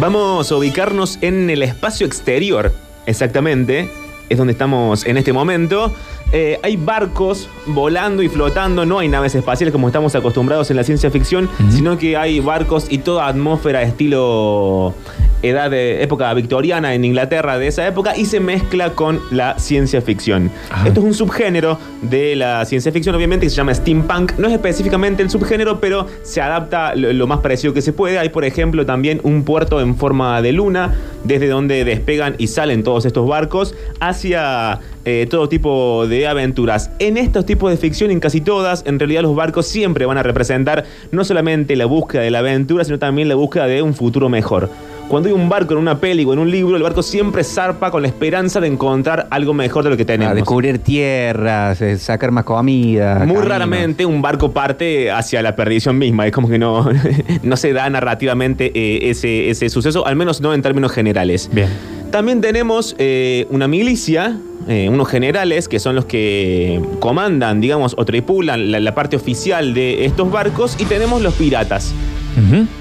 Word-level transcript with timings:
Vamos 0.00 0.52
a 0.52 0.56
ubicarnos 0.56 1.18
en 1.22 1.50
el 1.50 1.60
espacio 1.64 2.06
exterior, 2.06 2.72
exactamente. 3.06 3.90
Es 4.28 4.38
donde 4.38 4.52
estamos 4.52 5.04
en 5.04 5.16
este 5.16 5.32
momento. 5.32 5.92
Eh, 6.30 6.60
hay 6.62 6.76
barcos 6.76 7.48
volando 7.66 8.22
y 8.22 8.28
flotando, 8.28 8.86
no 8.86 9.00
hay 9.00 9.08
naves 9.08 9.34
espaciales 9.34 9.72
como 9.72 9.88
estamos 9.88 10.14
acostumbrados 10.14 10.70
en 10.70 10.76
la 10.76 10.84
ciencia 10.84 11.10
ficción, 11.10 11.50
sino 11.70 11.98
que 11.98 12.16
hay 12.16 12.38
barcos 12.38 12.86
y 12.88 12.98
toda 12.98 13.26
atmósfera 13.26 13.82
estilo 13.82 14.94
edad 15.42 15.70
de 15.70 16.02
época 16.02 16.32
victoriana 16.34 16.94
en 16.94 17.04
Inglaterra 17.04 17.58
de 17.58 17.66
esa 17.68 17.86
época 17.86 18.16
y 18.16 18.24
se 18.24 18.40
mezcla 18.40 18.90
con 18.90 19.20
la 19.30 19.58
ciencia 19.58 20.00
ficción. 20.00 20.50
Esto 20.84 21.00
es 21.00 21.06
un 21.06 21.14
subgénero 21.14 21.78
de 22.02 22.36
la 22.36 22.64
ciencia 22.64 22.92
ficción, 22.92 23.14
obviamente, 23.14 23.46
que 23.46 23.50
se 23.50 23.56
llama 23.56 23.74
steampunk. 23.74 24.32
No 24.38 24.48
es 24.48 24.54
específicamente 24.54 25.22
el 25.22 25.30
subgénero, 25.30 25.80
pero 25.80 26.06
se 26.22 26.40
adapta 26.40 26.94
lo, 26.94 27.12
lo 27.12 27.26
más 27.26 27.40
parecido 27.40 27.74
que 27.74 27.82
se 27.82 27.92
puede. 27.92 28.18
Hay, 28.18 28.28
por 28.30 28.44
ejemplo, 28.44 28.84
también 28.86 29.20
un 29.22 29.44
puerto 29.44 29.80
en 29.80 29.96
forma 29.96 30.40
de 30.42 30.52
luna, 30.52 30.94
desde 31.24 31.48
donde 31.48 31.84
despegan 31.84 32.34
y 32.38 32.48
salen 32.48 32.82
todos 32.82 33.04
estos 33.04 33.28
barcos 33.28 33.74
hacia 34.00 34.80
eh, 35.04 35.26
todo 35.30 35.48
tipo 35.48 36.06
de 36.06 36.26
aventuras. 36.26 36.90
En 36.98 37.16
estos 37.16 37.46
tipos 37.46 37.70
de 37.70 37.76
ficción, 37.76 38.10
en 38.10 38.20
casi 38.20 38.40
todas, 38.40 38.84
en 38.86 38.98
realidad 38.98 39.22
los 39.22 39.34
barcos 39.34 39.66
siempre 39.66 40.04
van 40.04 40.18
a 40.18 40.22
representar 40.22 40.84
no 41.12 41.24
solamente 41.24 41.76
la 41.76 41.86
búsqueda 41.86 42.22
de 42.22 42.30
la 42.30 42.40
aventura, 42.40 42.84
sino 42.84 42.98
también 42.98 43.28
la 43.28 43.34
búsqueda 43.34 43.66
de 43.66 43.80
un 43.80 43.94
futuro 43.94 44.28
mejor. 44.28 44.68
Cuando 45.08 45.30
hay 45.30 45.34
un 45.34 45.48
barco 45.48 45.72
en 45.72 45.78
una 45.78 45.98
peli 45.98 46.24
o 46.26 46.34
en 46.34 46.38
un 46.38 46.50
libro, 46.50 46.76
el 46.76 46.82
barco 46.82 47.02
siempre 47.02 47.42
zarpa 47.42 47.90
con 47.90 48.02
la 48.02 48.08
esperanza 48.08 48.60
de 48.60 48.66
encontrar 48.66 49.26
algo 49.30 49.54
mejor 49.54 49.82
de 49.84 49.90
lo 49.90 49.96
que 49.96 50.04
tenemos. 50.04 50.32
A 50.32 50.34
descubrir 50.34 50.80
tierras, 50.80 51.80
eh, 51.80 51.96
sacar 51.96 52.30
más 52.30 52.44
comida. 52.44 53.14
Muy 53.20 53.28
caminos. 53.28 53.48
raramente 53.48 54.04
un 54.04 54.20
barco 54.20 54.52
parte 54.52 55.10
hacia 55.10 55.40
la 55.40 55.56
perdición 55.56 55.96
misma. 55.96 56.26
Es 56.26 56.32
como 56.32 56.48
que 56.50 56.58
no, 56.58 56.86
no 57.42 57.56
se 57.56 57.72
da 57.72 57.88
narrativamente 57.88 58.70
eh, 58.74 59.10
ese, 59.10 59.48
ese 59.48 59.70
suceso, 59.70 60.06
al 60.06 60.14
menos 60.14 60.42
no 60.42 60.52
en 60.52 60.60
términos 60.60 60.92
generales. 60.92 61.48
Bien. 61.50 61.68
También 62.10 62.42
tenemos 62.42 62.94
eh, 62.98 63.46
una 63.50 63.66
milicia, 63.66 64.38
eh, 64.66 64.88
unos 64.90 65.08
generales 65.08 65.68
que 65.68 65.78
son 65.78 65.94
los 65.94 66.04
que 66.04 66.82
comandan, 67.00 67.62
digamos, 67.62 67.94
o 67.96 68.04
tripulan 68.04 68.70
la, 68.70 68.80
la 68.80 68.94
parte 68.94 69.16
oficial 69.16 69.72
de 69.72 70.04
estos 70.04 70.30
barcos. 70.30 70.76
Y 70.78 70.84
tenemos 70.84 71.22
los 71.22 71.32
piratas, 71.34 71.94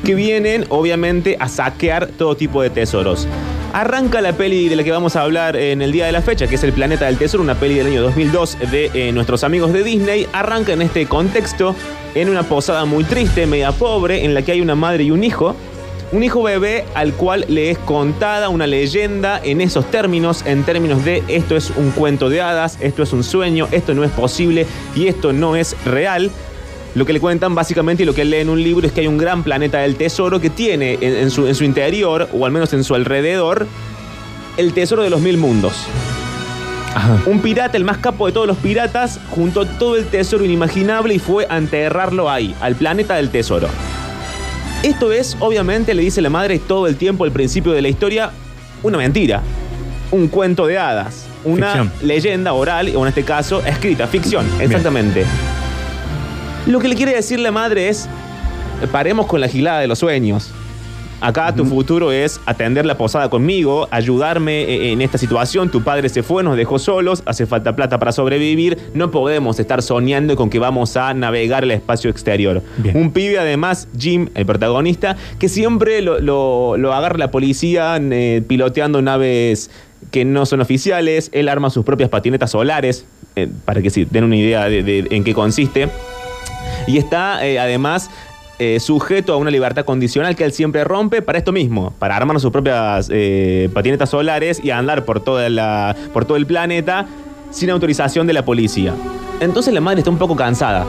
Que 0.03 0.15
vienen 0.15 0.65
obviamente 0.69 1.37
a 1.39 1.47
saquear 1.47 2.07
todo 2.07 2.35
tipo 2.35 2.61
de 2.61 2.69
tesoros. 2.69 3.27
Arranca 3.73 4.21
la 4.21 4.33
peli 4.33 4.69
de 4.69 4.75
la 4.75 4.83
que 4.83 4.91
vamos 4.91 5.15
a 5.15 5.21
hablar 5.21 5.55
en 5.55 5.81
el 5.81 5.91
día 5.91 6.05
de 6.05 6.11
la 6.11 6.21
fecha, 6.21 6.47
que 6.47 6.55
es 6.55 6.63
El 6.63 6.73
Planeta 6.73 7.05
del 7.05 7.17
Tesoro, 7.17 7.43
una 7.43 7.55
peli 7.55 7.75
del 7.75 7.87
año 7.87 8.01
2002 8.01 8.57
de 8.71 8.91
eh, 8.93 9.11
nuestros 9.11 9.43
amigos 9.43 9.73
de 9.73 9.83
Disney. 9.83 10.27
Arranca 10.33 10.73
en 10.73 10.81
este 10.81 11.05
contexto, 11.05 11.75
en 12.15 12.29
una 12.29 12.43
posada 12.43 12.85
muy 12.85 13.03
triste, 13.03 13.45
media 13.45 13.71
pobre, 13.71 14.25
en 14.25 14.33
la 14.33 14.41
que 14.41 14.53
hay 14.53 14.61
una 14.61 14.75
madre 14.75 15.03
y 15.03 15.11
un 15.11 15.23
hijo. 15.23 15.55
Un 16.13 16.23
hijo 16.23 16.41
bebé 16.41 16.85
al 16.95 17.11
cual 17.13 17.43
le 17.49 17.69
es 17.69 17.77
contada 17.79 18.47
una 18.47 18.65
leyenda 18.65 19.41
en 19.43 19.59
esos 19.59 19.91
términos, 19.91 20.41
en 20.45 20.63
términos 20.63 21.03
de 21.03 21.21
esto 21.27 21.57
es 21.57 21.69
un 21.75 21.91
cuento 21.91 22.29
de 22.29 22.41
hadas, 22.41 22.77
esto 22.79 23.03
es 23.03 23.11
un 23.11 23.25
sueño, 23.25 23.67
esto 23.71 23.93
no 23.93 24.05
es 24.05 24.11
posible 24.11 24.65
y 24.95 25.07
esto 25.07 25.33
no 25.33 25.57
es 25.57 25.75
real. 25.83 26.31
Lo 26.97 27.05
que 27.05 27.13
le 27.13 27.19
cuentan 27.19 27.53
básicamente 27.53 28.01
y 28.01 28.05
lo 28.07 28.15
que 28.15 28.23
él 28.23 28.31
lee 28.31 28.37
en 28.37 28.49
un 28.49 28.63
libro 28.63 28.87
es 28.87 28.91
que 28.91 29.01
hay 29.01 29.07
un 29.07 29.19
gran 29.19 29.43
planeta 29.43 29.77
del 29.77 29.97
tesoro 29.97 30.41
que 30.41 30.49
tiene 30.49 30.93
en, 30.99 31.15
en 31.15 31.29
su, 31.29 31.45
en 31.45 31.53
su 31.53 31.63
interior, 31.63 32.27
o 32.33 32.43
al 32.43 32.51
menos 32.51 32.73
en 32.73 32.83
su 32.83 32.95
alrededor, 32.95 33.67
el 34.57 34.73
tesoro 34.73 35.03
de 35.03 35.11
los 35.11 35.21
mil 35.21 35.37
mundos. 35.37 35.73
Ajá. 36.95 37.21
Un 37.27 37.39
pirata, 37.41 37.77
el 37.77 37.83
más 37.83 37.99
capo 37.99 38.25
de 38.25 38.33
todos 38.33 38.47
los 38.47 38.57
piratas, 38.57 39.19
juntó 39.29 39.67
todo 39.67 39.95
el 39.95 40.07
tesoro 40.07 40.43
inimaginable 40.43 41.13
y 41.13 41.19
fue 41.19 41.45
a 41.47 41.57
enterrarlo 41.57 42.31
ahí, 42.31 42.55
al 42.61 42.73
planeta 42.75 43.13
del 43.13 43.29
tesoro. 43.29 43.67
Esto 44.81 45.11
es, 45.11 45.37
obviamente, 45.39 45.93
le 45.93 46.01
dice 46.01 46.19
la 46.23 46.31
madre 46.31 46.57
todo 46.57 46.87
el 46.87 46.95
tiempo 46.95 47.25
al 47.25 47.31
principio 47.31 47.73
de 47.73 47.83
la 47.83 47.89
historia, 47.89 48.31
una 48.81 48.97
mentira. 48.97 49.43
Un 50.09 50.29
cuento 50.29 50.65
de 50.65 50.79
hadas. 50.79 51.27
Una 51.43 51.67
Ficción. 51.67 51.91
leyenda 52.01 52.53
oral, 52.53 52.91
o 52.95 53.03
en 53.03 53.09
este 53.09 53.21
caso, 53.21 53.63
escrita, 53.63 54.07
ficción, 54.07 54.47
exactamente. 54.59 55.25
Lo 56.67 56.79
que 56.79 56.87
le 56.87 56.95
quiere 56.95 57.13
decir 57.13 57.39
la 57.39 57.51
madre 57.51 57.89
es, 57.89 58.07
paremos 58.91 59.25
con 59.25 59.39
la 59.41 59.47
gilada 59.47 59.79
de 59.79 59.87
los 59.87 59.99
sueños. 59.99 60.51
Acá 61.19 61.55
tu 61.55 61.65
futuro 61.65 62.11
es 62.11 62.39
atender 62.45 62.85
la 62.85 62.95
posada 62.95 63.27
conmigo, 63.31 63.87
ayudarme 63.89 64.61
eh, 64.61 64.91
en 64.91 65.01
esta 65.01 65.17
situación. 65.17 65.71
Tu 65.71 65.81
padre 65.81 66.09
se 66.09 66.21
fue, 66.21 66.43
nos 66.43 66.55
dejó 66.55 66.77
solos, 66.77 67.23
hace 67.25 67.47
falta 67.47 67.75
plata 67.75 67.97
para 67.97 68.11
sobrevivir. 68.11 68.77
No 68.93 69.09
podemos 69.09 69.59
estar 69.59 69.81
soñando 69.81 70.35
con 70.35 70.51
que 70.51 70.59
vamos 70.59 70.95
a 70.95 71.15
navegar 71.15 71.63
el 71.63 71.71
espacio 71.71 72.11
exterior. 72.11 72.61
Bien. 72.77 72.95
Un 72.95 73.09
pibe, 73.11 73.39
además, 73.39 73.87
Jim, 73.97 74.29
el 74.35 74.45
protagonista, 74.45 75.15
que 75.39 75.49
siempre 75.49 76.03
lo, 76.03 76.19
lo- 76.19 76.77
lo 76.77 76.93
agarra 76.93 77.17
la 77.17 77.31
policía 77.31 77.97
eh, 77.99 78.43
piloteando 78.47 79.01
naves 79.01 79.71
que 80.11 80.23
no 80.23 80.45
son 80.45 80.61
oficiales. 80.61 81.31
Él 81.33 81.49
arma 81.49 81.71
sus 81.71 81.83
propias 81.83 82.09
patinetas 82.11 82.51
solares, 82.51 83.05
eh, 83.35 83.47
para 83.65 83.81
que 83.81 83.89
se 83.89 84.05
den 84.05 84.23
una 84.23 84.35
idea 84.37 84.65
de- 84.69 84.83
de 84.83 85.07
en 85.09 85.23
qué 85.23 85.33
consiste. 85.33 85.89
Y 86.87 86.97
está 86.97 87.45
eh, 87.45 87.59
además 87.59 88.09
eh, 88.59 88.79
sujeto 88.79 89.33
a 89.33 89.37
una 89.37 89.51
libertad 89.51 89.85
condicional 89.85 90.35
que 90.35 90.43
él 90.43 90.51
siempre 90.51 90.83
rompe 90.83 91.21
para 91.21 91.37
esto 91.37 91.51
mismo, 91.51 91.93
para 91.99 92.15
armar 92.15 92.39
sus 92.39 92.51
propias 92.51 93.07
eh, 93.11 93.69
patinetas 93.71 94.09
solares 94.09 94.59
y 94.63 94.71
andar 94.71 95.05
por, 95.05 95.19
toda 95.19 95.47
la, 95.49 95.95
por 96.11 96.25
todo 96.25 96.37
el 96.37 96.47
planeta 96.47 97.05
sin 97.51 97.69
autorización 97.69 98.25
de 98.25 98.33
la 98.33 98.43
policía. 98.43 98.95
Entonces 99.39 99.73
la 99.73 99.81
madre 99.81 99.99
está 99.99 100.09
un 100.09 100.17
poco 100.17 100.35
cansada. 100.35 100.87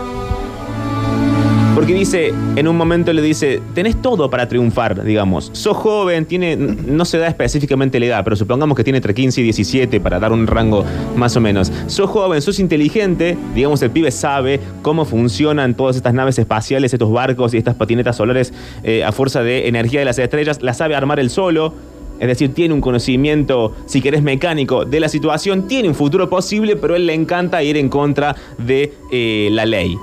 Porque 1.78 1.94
dice, 1.94 2.34
en 2.56 2.66
un 2.66 2.76
momento 2.76 3.12
le 3.12 3.22
dice, 3.22 3.62
tenés 3.72 4.02
todo 4.02 4.28
para 4.28 4.48
triunfar, 4.48 5.04
digamos. 5.04 5.50
Sos 5.52 5.76
joven, 5.76 6.26
tiene, 6.26 6.56
no 6.56 7.04
se 7.04 7.18
da 7.18 7.28
específicamente 7.28 8.00
la 8.00 8.06
edad, 8.06 8.24
pero 8.24 8.34
supongamos 8.34 8.76
que 8.76 8.82
tiene 8.82 8.96
entre 8.96 9.14
15 9.14 9.42
y 9.42 9.44
17 9.44 10.00
para 10.00 10.18
dar 10.18 10.32
un 10.32 10.48
rango 10.48 10.84
más 11.14 11.36
o 11.36 11.40
menos. 11.40 11.70
Sos 11.86 12.10
joven, 12.10 12.42
sos 12.42 12.58
inteligente, 12.58 13.38
digamos, 13.54 13.80
el 13.82 13.92
pibe 13.92 14.10
sabe 14.10 14.58
cómo 14.82 15.04
funcionan 15.04 15.76
todas 15.76 15.94
estas 15.94 16.12
naves 16.14 16.36
espaciales, 16.40 16.92
estos 16.92 17.12
barcos 17.12 17.54
y 17.54 17.58
estas 17.58 17.76
patinetas 17.76 18.16
solares 18.16 18.52
eh, 18.82 19.04
a 19.04 19.12
fuerza 19.12 19.44
de 19.44 19.68
energía 19.68 20.00
de 20.00 20.06
las 20.06 20.18
estrellas, 20.18 20.60
la 20.60 20.74
sabe 20.74 20.96
armar 20.96 21.20
él 21.20 21.30
solo. 21.30 21.74
Es 22.18 22.26
decir, 22.26 22.52
tiene 22.54 22.74
un 22.74 22.80
conocimiento, 22.80 23.72
si 23.86 24.02
querés, 24.02 24.24
mecánico 24.24 24.84
de 24.84 24.98
la 24.98 25.08
situación, 25.08 25.68
tiene 25.68 25.88
un 25.88 25.94
futuro 25.94 26.28
posible, 26.28 26.74
pero 26.74 26.96
él 26.96 27.06
le 27.06 27.14
encanta 27.14 27.62
ir 27.62 27.76
en 27.76 27.88
contra 27.88 28.34
de 28.58 28.94
eh, 29.12 29.48
la 29.52 29.64
ley. 29.64 29.96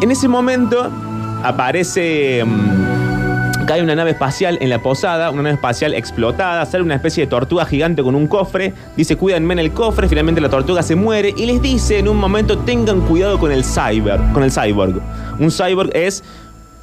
En 0.00 0.10
ese 0.10 0.28
momento 0.28 0.90
aparece. 1.42 2.44
mm, 2.44 3.64
cae 3.66 3.82
una 3.82 3.94
nave 3.94 4.10
espacial 4.10 4.58
en 4.60 4.68
la 4.68 4.82
posada, 4.82 5.30
una 5.30 5.42
nave 5.42 5.54
espacial 5.54 5.94
explotada, 5.94 6.66
sale 6.66 6.84
una 6.84 6.96
especie 6.96 7.24
de 7.24 7.30
tortuga 7.30 7.64
gigante 7.64 8.02
con 8.02 8.14
un 8.14 8.26
cofre, 8.26 8.74
dice 8.94 9.16
cuídenme 9.16 9.54
en 9.54 9.58
el 9.58 9.72
cofre, 9.72 10.06
finalmente 10.06 10.40
la 10.42 10.50
tortuga 10.50 10.82
se 10.82 10.94
muere 10.94 11.32
y 11.34 11.46
les 11.46 11.62
dice 11.62 11.98
en 11.98 12.08
un 12.08 12.18
momento 12.18 12.58
tengan 12.58 13.00
cuidado 13.00 13.38
con 13.38 13.50
el 13.50 13.64
cyber, 13.64 14.20
con 14.34 14.42
el 14.42 14.52
cyborg. 14.52 15.00
Un 15.38 15.50
cyborg 15.50 15.90
es 15.94 16.22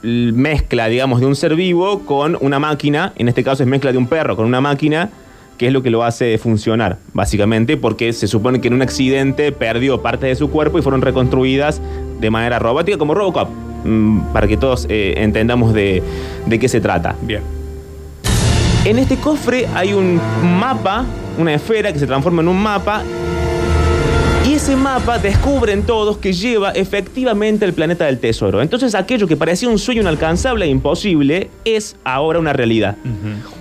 mezcla, 0.01 0.87
digamos, 0.87 1.19
de 1.19 1.27
un 1.27 1.35
ser 1.35 1.55
vivo 1.55 1.99
con 1.99 2.35
una 2.41 2.57
máquina, 2.57 3.13
en 3.15 3.27
este 3.27 3.43
caso 3.43 3.61
es 3.61 3.69
mezcla 3.69 3.91
de 3.91 3.99
un 3.99 4.07
perro 4.07 4.35
con 4.35 4.45
una 4.45 4.61
máquina, 4.61 5.09
que 5.61 5.67
es 5.67 5.73
lo 5.73 5.83
que 5.83 5.91
lo 5.91 6.03
hace 6.03 6.39
funcionar, 6.39 6.97
básicamente, 7.13 7.77
porque 7.77 8.13
se 8.13 8.27
supone 8.27 8.59
que 8.59 8.69
en 8.69 8.73
un 8.73 8.81
accidente 8.81 9.51
perdió 9.51 10.01
parte 10.01 10.25
de 10.25 10.33
su 10.33 10.49
cuerpo 10.49 10.79
y 10.79 10.81
fueron 10.81 11.03
reconstruidas 11.03 11.79
de 12.19 12.31
manera 12.31 12.57
robótica 12.57 12.97
como 12.97 13.13
Robocop, 13.13 13.47
mm, 13.85 14.33
para 14.33 14.47
que 14.47 14.57
todos 14.57 14.87
eh, 14.89 15.13
entendamos 15.17 15.71
de, 15.75 16.01
de 16.47 16.57
qué 16.57 16.67
se 16.67 16.81
trata. 16.81 17.15
Bien. 17.21 17.41
En 18.85 18.97
este 18.97 19.17
cofre 19.17 19.67
hay 19.75 19.93
un 19.93 20.19
mapa, 20.59 21.05
una 21.37 21.53
esfera 21.53 21.93
que 21.93 21.99
se 21.99 22.07
transforma 22.07 22.41
en 22.41 22.47
un 22.47 22.59
mapa. 22.59 23.03
Ese 24.61 24.75
mapa 24.75 25.17
descubren 25.17 25.81
todos 25.81 26.19
que 26.19 26.33
lleva 26.33 26.69
efectivamente 26.69 27.65
el 27.65 27.73
planeta 27.73 28.05
del 28.05 28.19
tesoro. 28.19 28.61
Entonces 28.61 28.93
aquello 28.93 29.25
que 29.25 29.35
parecía 29.35 29.67
un 29.67 29.79
sueño 29.79 30.01
inalcanzable 30.01 30.65
e 30.65 30.67
imposible 30.67 31.49
es 31.65 31.95
ahora 32.03 32.37
una 32.37 32.53
realidad. 32.53 32.95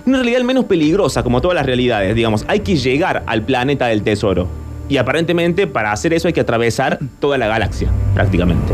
Una 0.05 0.19
realidad 0.19 0.41
menos 0.41 0.65
peligrosa 0.65 1.23
como 1.23 1.41
todas 1.41 1.55
las 1.55 1.65
realidades, 1.65 2.13
digamos. 2.13 2.45
Hay 2.47 2.59
que 2.59 2.75
llegar 2.75 3.23
al 3.25 3.41
planeta 3.41 3.87
del 3.87 4.03
tesoro. 4.03 4.47
Y 4.89 4.97
aparentemente 4.97 5.65
para 5.65 5.91
hacer 5.91 6.13
eso 6.13 6.27
hay 6.27 6.35
que 6.35 6.41
atravesar 6.41 6.99
toda 7.19 7.39
la 7.39 7.47
galaxia, 7.47 7.89
prácticamente. 8.13 8.71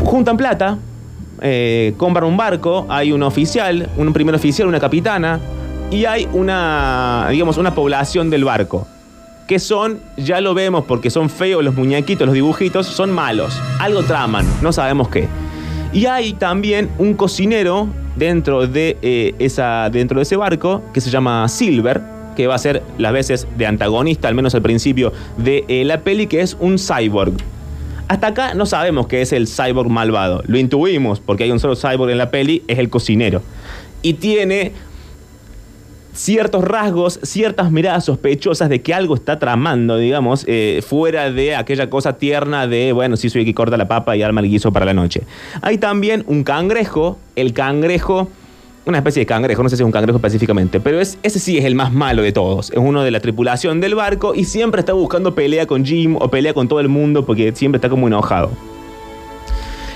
Juntan 0.00 0.36
plata, 0.36 0.76
eh, 1.40 1.94
compran 1.96 2.24
un 2.24 2.36
barco, 2.36 2.84
hay 2.88 3.12
un 3.12 3.22
oficial, 3.22 3.90
un 3.96 4.12
primer 4.12 4.34
oficial, 4.34 4.66
una 4.66 4.80
capitana, 4.80 5.38
y 5.92 6.04
hay 6.04 6.26
una, 6.32 7.28
digamos, 7.30 7.58
una 7.58 7.76
población 7.76 8.28
del 8.28 8.44
barco. 8.44 8.88
Que 9.48 9.58
son, 9.58 9.98
ya 10.18 10.42
lo 10.42 10.52
vemos 10.52 10.84
porque 10.84 11.08
son 11.08 11.30
feos 11.30 11.64
los 11.64 11.74
muñequitos, 11.74 12.26
los 12.26 12.34
dibujitos, 12.34 12.86
son 12.86 13.10
malos. 13.10 13.58
Algo 13.80 14.02
traman, 14.02 14.46
no 14.62 14.72
sabemos 14.72 15.08
qué. 15.08 15.26
Y 15.92 16.04
hay 16.04 16.34
también 16.34 16.90
un 16.98 17.14
cocinero 17.14 17.88
dentro 18.14 18.66
de, 18.66 18.98
eh, 19.00 19.34
esa, 19.38 19.88
dentro 19.90 20.18
de 20.18 20.24
ese 20.24 20.36
barco 20.36 20.82
que 20.92 21.00
se 21.00 21.08
llama 21.08 21.48
Silver, 21.48 22.02
que 22.36 22.46
va 22.46 22.56
a 22.56 22.58
ser 22.58 22.82
las 22.98 23.14
veces 23.14 23.48
de 23.56 23.64
antagonista, 23.64 24.28
al 24.28 24.34
menos 24.34 24.54
al 24.54 24.60
principio 24.60 25.14
de 25.38 25.64
eh, 25.68 25.82
la 25.86 26.02
peli, 26.02 26.26
que 26.26 26.42
es 26.42 26.54
un 26.60 26.76
cyborg. 26.78 27.32
Hasta 28.08 28.26
acá 28.26 28.52
no 28.52 28.66
sabemos 28.66 29.06
qué 29.06 29.22
es 29.22 29.32
el 29.32 29.48
cyborg 29.48 29.88
malvado. 29.88 30.42
Lo 30.46 30.58
intuimos 30.58 31.20
porque 31.20 31.44
hay 31.44 31.52
un 31.52 31.58
solo 31.58 31.74
cyborg 31.74 32.10
en 32.10 32.18
la 32.18 32.30
peli, 32.30 32.64
es 32.68 32.78
el 32.78 32.90
cocinero. 32.90 33.40
y 34.02 34.12
tiene 34.14 34.72
ciertos 36.18 36.64
rasgos, 36.64 37.20
ciertas 37.22 37.70
miradas 37.70 38.04
sospechosas 38.06 38.68
de 38.68 38.82
que 38.82 38.92
algo 38.92 39.14
está 39.14 39.38
tramando, 39.38 39.96
digamos, 39.96 40.44
eh, 40.48 40.82
fuera 40.84 41.30
de 41.30 41.54
aquella 41.54 41.88
cosa 41.88 42.18
tierna 42.18 42.66
de, 42.66 42.92
bueno, 42.92 43.16
sí 43.16 43.30
soy 43.30 43.42
el 43.42 43.46
que 43.46 43.54
corta 43.54 43.76
la 43.76 43.86
papa 43.86 44.16
y 44.16 44.22
arma 44.22 44.40
el 44.40 44.48
guiso 44.48 44.72
para 44.72 44.84
la 44.84 44.94
noche. 44.94 45.22
Hay 45.62 45.78
también 45.78 46.24
un 46.26 46.42
cangrejo, 46.42 47.18
el 47.36 47.52
cangrejo, 47.52 48.28
una 48.84 48.98
especie 48.98 49.20
de 49.20 49.26
cangrejo, 49.26 49.62
no 49.62 49.68
sé 49.68 49.76
si 49.76 49.82
es 49.82 49.86
un 49.86 49.92
cangrejo 49.92 50.16
específicamente, 50.16 50.80
pero 50.80 51.00
es, 51.00 51.18
ese 51.22 51.38
sí 51.38 51.56
es 51.56 51.64
el 51.64 51.76
más 51.76 51.92
malo 51.92 52.22
de 52.22 52.32
todos. 52.32 52.70
Es 52.70 52.78
uno 52.78 53.04
de 53.04 53.12
la 53.12 53.20
tripulación 53.20 53.80
del 53.80 53.94
barco 53.94 54.34
y 54.34 54.42
siempre 54.42 54.80
está 54.80 54.94
buscando 54.94 55.36
pelea 55.36 55.66
con 55.66 55.84
Jim 55.84 56.16
o 56.16 56.28
pelea 56.28 56.52
con 56.52 56.66
todo 56.66 56.80
el 56.80 56.88
mundo 56.88 57.24
porque 57.24 57.54
siempre 57.54 57.76
está 57.76 57.88
como 57.88 58.08
enojado. 58.08 58.50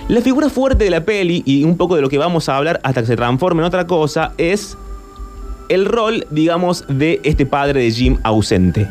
La 0.07 0.21
figura 0.21 0.49
fuerte 0.51 0.85
de 0.85 0.91
la 0.91 1.05
peli 1.05 1.43
y 1.47 1.65
un 1.65 1.77
poco 1.77 1.97
de 1.97 2.03
lo 2.03 2.09
que 2.09 2.19
vamos 2.19 2.49
a 2.49 2.57
hablar 2.57 2.81
hasta 2.85 3.01
que 3.01 3.09
se 3.09 3.17
transforme 3.17 3.63
en 3.63 3.67
otra 3.67 3.89
cosa 3.89 4.35
es 4.39 4.77
el 5.69 5.87
rol, 5.87 6.27
digamos, 6.31 6.85
de 6.89 7.21
este 7.25 7.47
padre 7.47 7.83
de 7.83 7.91
Jim 7.91 8.19
ausente. 8.23 8.89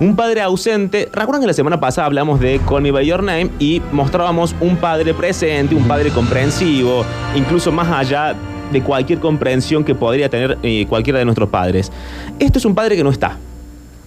Un 0.00 0.16
padre 0.16 0.40
ausente, 0.42 1.08
recuerdan 1.12 1.42
que 1.42 1.46
la 1.46 1.52
semana 1.52 1.80
pasada 1.80 2.06
hablamos 2.06 2.40
de 2.40 2.60
Call 2.68 2.82
Me 2.82 2.90
By 2.90 3.06
Your 3.06 3.22
Name 3.22 3.50
y 3.58 3.80
mostrábamos 3.92 4.54
un 4.60 4.76
padre 4.76 5.14
presente, 5.14 5.74
un 5.74 5.86
padre 5.86 6.10
comprensivo, 6.10 7.04
incluso 7.34 7.72
más 7.72 7.88
allá 7.88 8.34
de 8.72 8.82
cualquier 8.82 9.20
comprensión 9.20 9.84
que 9.84 9.94
podría 9.94 10.28
tener 10.28 10.58
eh, 10.62 10.86
cualquiera 10.88 11.18
de 11.18 11.24
nuestros 11.24 11.48
padres. 11.48 11.92
Esto 12.38 12.58
es 12.58 12.64
un 12.64 12.74
padre 12.74 12.96
que 12.96 13.04
no 13.04 13.10
está. 13.10 13.36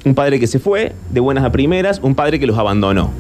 Un 0.06 0.16
padre 0.16 0.40
que 0.40 0.48
se 0.48 0.60
fue 0.60 0.94
de 1.10 1.20
buenas 1.20 1.44
a 1.44 1.52
primeras, 1.52 2.00
un 2.02 2.16
padre 2.16 2.40
que 2.40 2.48
los 2.48 2.58
abandonó. 2.58 3.12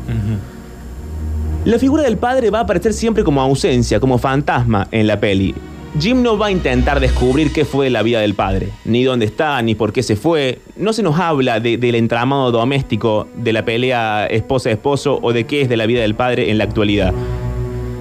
La 1.66 1.78
figura 1.78 2.04
del 2.04 2.18
padre 2.18 2.50
va 2.50 2.60
a 2.60 2.62
aparecer 2.62 2.94
siempre 2.94 3.24
como 3.24 3.42
ausencia, 3.42 4.00
como 4.00 4.18
fantasma 4.18 4.88
en 4.92 5.08
la 5.08 5.20
peli. 5.20 5.54
Jim 5.98 6.22
no 6.22 6.38
va 6.38 6.48
a 6.48 6.52
intentar 6.52 7.00
descubrir 7.00 7.52
qué 7.52 7.66
fue 7.66 7.90
la 7.90 8.04
vida 8.04 8.20
del 8.20 8.36
padre, 8.36 8.70
ni 8.86 9.04
dónde 9.04 9.26
está, 9.26 9.62
ni 9.62 9.74
por 9.76 9.92
qué 9.92 10.04
se 10.04 10.16
fue. 10.16 10.60
No 10.78 10.94
se 10.94 11.02
nos 11.02 11.20
habla 11.20 11.60
de- 11.60 11.78
del 11.78 11.96
entramado 11.96 12.52
doméstico, 12.52 13.28
de 13.36 13.54
la 13.54 13.66
pelea 13.66 14.28
esposa-esposo 14.28 15.20
o 15.22 15.34
de 15.34 15.46
qué 15.46 15.62
es 15.62 15.70
de 15.70 15.78
la 15.78 15.88
vida 15.88 16.02
del 16.02 16.14
padre 16.16 16.52
en 16.52 16.58
la 16.60 16.66
actualidad. 16.66 17.14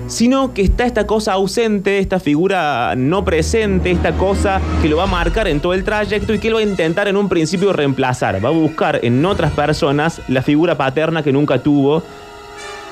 Sino 0.06 0.54
que 0.54 0.62
está 0.62 0.84
esta 0.86 1.06
cosa 1.06 1.34
ausente, 1.34 1.98
esta 1.98 2.18
figura 2.20 2.94
no 2.96 3.24
presente, 3.24 3.90
esta 3.90 4.12
cosa 4.12 4.60
que 4.80 4.88
lo 4.88 4.96
va 4.98 5.02
a 5.04 5.06
marcar 5.06 5.48
en 5.48 5.60
todo 5.60 5.74
el 5.74 5.84
trayecto 5.84 6.32
y 6.32 6.38
que 6.38 6.48
él 6.48 6.54
va 6.56 6.60
a 6.60 6.62
intentar 6.62 7.08
en 7.08 7.16
un 7.16 7.28
principio 7.28 7.72
reemplazar. 7.72 8.42
Va 8.42 8.48
a 8.48 8.52
buscar 8.52 9.00
en 9.02 9.24
otras 9.24 9.52
personas 9.52 10.20
la 10.28 10.42
figura 10.42 10.76
paterna 10.78 11.22
que 11.22 11.32
nunca 11.32 11.62
tuvo 11.62 12.02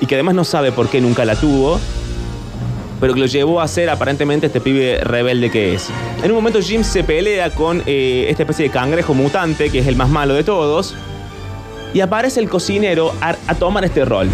y 0.00 0.06
que 0.06 0.14
además 0.14 0.34
no 0.34 0.44
sabe 0.44 0.72
por 0.72 0.88
qué 0.88 1.00
nunca 1.00 1.25
la 1.25 1.37
tuvo 1.37 1.81
pero 3.00 3.14
que 3.14 3.20
lo 3.20 3.26
llevó 3.26 3.60
a 3.60 3.69
ser 3.69 3.90
aparentemente 3.90 4.46
este 4.46 4.60
pibe 4.60 4.98
rebelde 5.02 5.50
que 5.50 5.75
es. 5.75 5.88
En 6.22 6.31
un 6.31 6.37
momento 6.37 6.60
Jim 6.60 6.82
se 6.82 7.04
pelea 7.04 7.50
con 7.50 7.82
eh, 7.87 8.26
esta 8.28 8.43
especie 8.43 8.64
de 8.66 8.70
cangrejo 8.70 9.14
mutante, 9.14 9.70
que 9.70 9.81
es 9.81 9.87
el 9.87 9.96
más 9.96 10.08
malo 10.08 10.34
de 10.34 10.44
todos, 10.44 10.94
y 11.94 12.00
aparece 12.00 12.40
el 12.40 12.48
cocinero 12.48 13.12
a, 13.20 13.37
a 13.46 13.54
tomar 13.54 13.84
este 13.84 14.04
rol, 14.04 14.28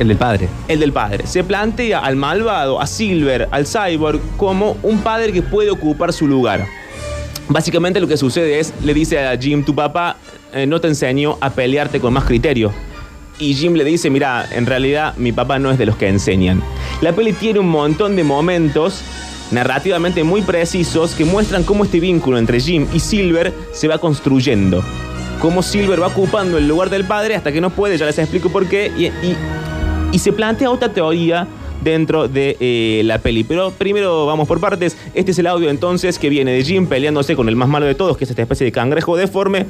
El 0.00 0.08
del 0.08 0.16
padre. 0.16 0.48
el 0.68 0.80
del 0.80 0.92
padre. 0.92 1.26
Se 1.26 1.44
plantea 1.44 1.98
al 2.00 2.16
malvado, 2.16 2.80
a 2.80 2.86
Silver, 2.86 3.48
al 3.50 3.66
cyborg, 3.66 4.20
como 4.36 4.76
un 4.82 4.98
padre 5.00 5.32
que 5.32 5.42
puede 5.42 5.70
ocupar 5.70 6.12
su 6.12 6.26
lugar. 6.26 6.66
Básicamente 7.48 8.00
lo 8.00 8.08
que 8.08 8.16
sucede 8.16 8.60
es, 8.60 8.72
le 8.82 8.94
dice 8.94 9.18
a 9.26 9.36
Jim, 9.36 9.64
tu 9.64 9.74
papá 9.74 10.16
eh, 10.54 10.66
no 10.66 10.80
te 10.80 10.88
enseñó 10.88 11.36
a 11.40 11.50
pelearte 11.50 12.00
con 12.00 12.12
más 12.12 12.24
criterio. 12.24 12.72
Y 13.38 13.54
Jim 13.54 13.74
le 13.74 13.84
dice, 13.84 14.08
mira, 14.08 14.46
en 14.52 14.66
realidad 14.66 15.14
mi 15.16 15.32
papá 15.32 15.58
no 15.58 15.70
es 15.70 15.78
de 15.78 15.86
los 15.86 15.96
que 15.96 16.08
enseñan. 16.08 16.62
La 17.02 17.12
peli 17.12 17.32
tiene 17.32 17.58
un 17.58 17.68
montón 17.68 18.14
de 18.14 18.22
momentos 18.22 19.02
narrativamente 19.50 20.22
muy 20.22 20.40
precisos 20.40 21.16
que 21.16 21.24
muestran 21.24 21.64
cómo 21.64 21.82
este 21.82 21.98
vínculo 21.98 22.38
entre 22.38 22.60
Jim 22.60 22.86
y 22.94 23.00
Silver 23.00 23.52
se 23.72 23.88
va 23.88 23.98
construyendo. 23.98 24.84
Cómo 25.40 25.64
Silver 25.64 26.00
va 26.00 26.06
ocupando 26.06 26.58
el 26.58 26.68
lugar 26.68 26.90
del 26.90 27.04
padre 27.04 27.34
hasta 27.34 27.50
que 27.50 27.60
no 27.60 27.70
puede, 27.70 27.98
ya 27.98 28.06
les 28.06 28.20
explico 28.20 28.50
por 28.50 28.68
qué. 28.68 28.92
Y, 30.12 30.18
se 30.18 30.32
plantea 30.32 30.70
otra 30.70 30.92
teoría 30.92 31.48
dentro 31.80 32.28
de 32.28 32.56
eh, 32.60 33.02
la 33.04 33.18
peli. 33.18 33.42
Pero 33.42 33.72
primero 33.72 34.24
vamos 34.24 34.46
por 34.46 34.60
partes. 34.60 34.96
Este 35.12 35.32
es 35.32 35.38
el 35.40 35.48
audio 35.48 35.70
entonces 35.70 36.20
que 36.20 36.28
viene 36.28 36.52
de 36.52 36.62
Jim 36.62 36.86
peleándose 36.86 37.34
con 37.34 37.48
el 37.48 37.56
más 37.56 37.68
malo 37.68 37.86
de 37.86 37.96
todos, 37.96 38.16
que 38.16 38.22
es 38.22 38.30
esta 38.30 38.42
especie 38.42 38.64
de 38.64 38.70
cangrejo 38.70 39.16
deforme. 39.16 39.66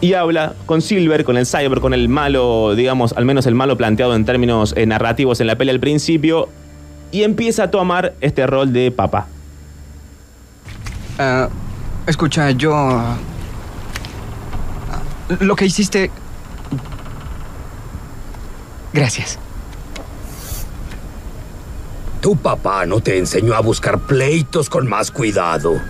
Y 0.00 0.12
habla 0.12 0.54
con 0.66 0.82
Silver, 0.82 1.24
con 1.24 1.36
el 1.36 1.46
Cyber, 1.46 1.80
con 1.80 1.94
el 1.94 2.08
malo, 2.08 2.74
digamos, 2.74 3.12
al 3.14 3.24
menos 3.24 3.46
el 3.46 3.54
malo 3.54 3.76
planteado 3.76 4.14
en 4.14 4.24
términos 4.24 4.74
eh, 4.76 4.86
narrativos 4.86 5.40
en 5.40 5.46
la 5.46 5.56
peli 5.56 5.70
al 5.70 5.80
principio. 5.80 6.48
Y 7.12 7.22
empieza 7.22 7.64
a 7.64 7.70
tomar 7.70 8.14
este 8.20 8.46
rol 8.46 8.72
de 8.72 8.90
papá. 8.90 9.26
Ah, 11.18 11.48
escucha, 12.06 12.50
yo... 12.50 12.74
ah, 12.74 13.16
Lo 15.40 15.56
que 15.56 15.64
hiciste... 15.66 16.10
Gracias. 18.92 19.38
Tu 22.20 22.36
papá 22.36 22.86
no 22.86 23.00
te 23.00 23.18
enseñó 23.18 23.54
a 23.54 23.60
buscar 23.60 24.00
pleitos 24.00 24.68
con 24.68 24.88
más 24.88 25.10
cuidado. 25.10 25.80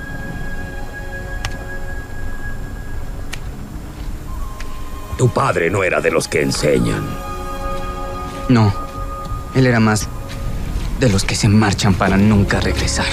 Tu 5.19 5.29
padre 5.29 5.71
no 5.71 5.83
era 5.83 6.01
de 6.01 6.11
los 6.11 6.29
que 6.29 6.43
enseñan. 6.43 7.05
No, 8.49 8.73
él 9.55 9.67
era 9.67 9.81
más 9.81 10.09
de 11.01 11.09
los 11.09 11.25
que 11.25 11.35
se 11.35 11.49
marchan 11.49 11.95
para 11.95 12.17
nunca 12.17 12.61
regresar. 12.61 13.07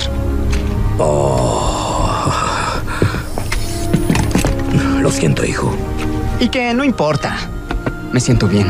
Lo 5.01 5.11
siento, 5.11 5.45
hijo. 5.45 5.75
Y 6.39 6.49
que 6.49 6.73
no 6.73 6.83
importa. 6.83 7.37
Me 8.11 8.19
siento 8.19 8.47
bien. 8.47 8.67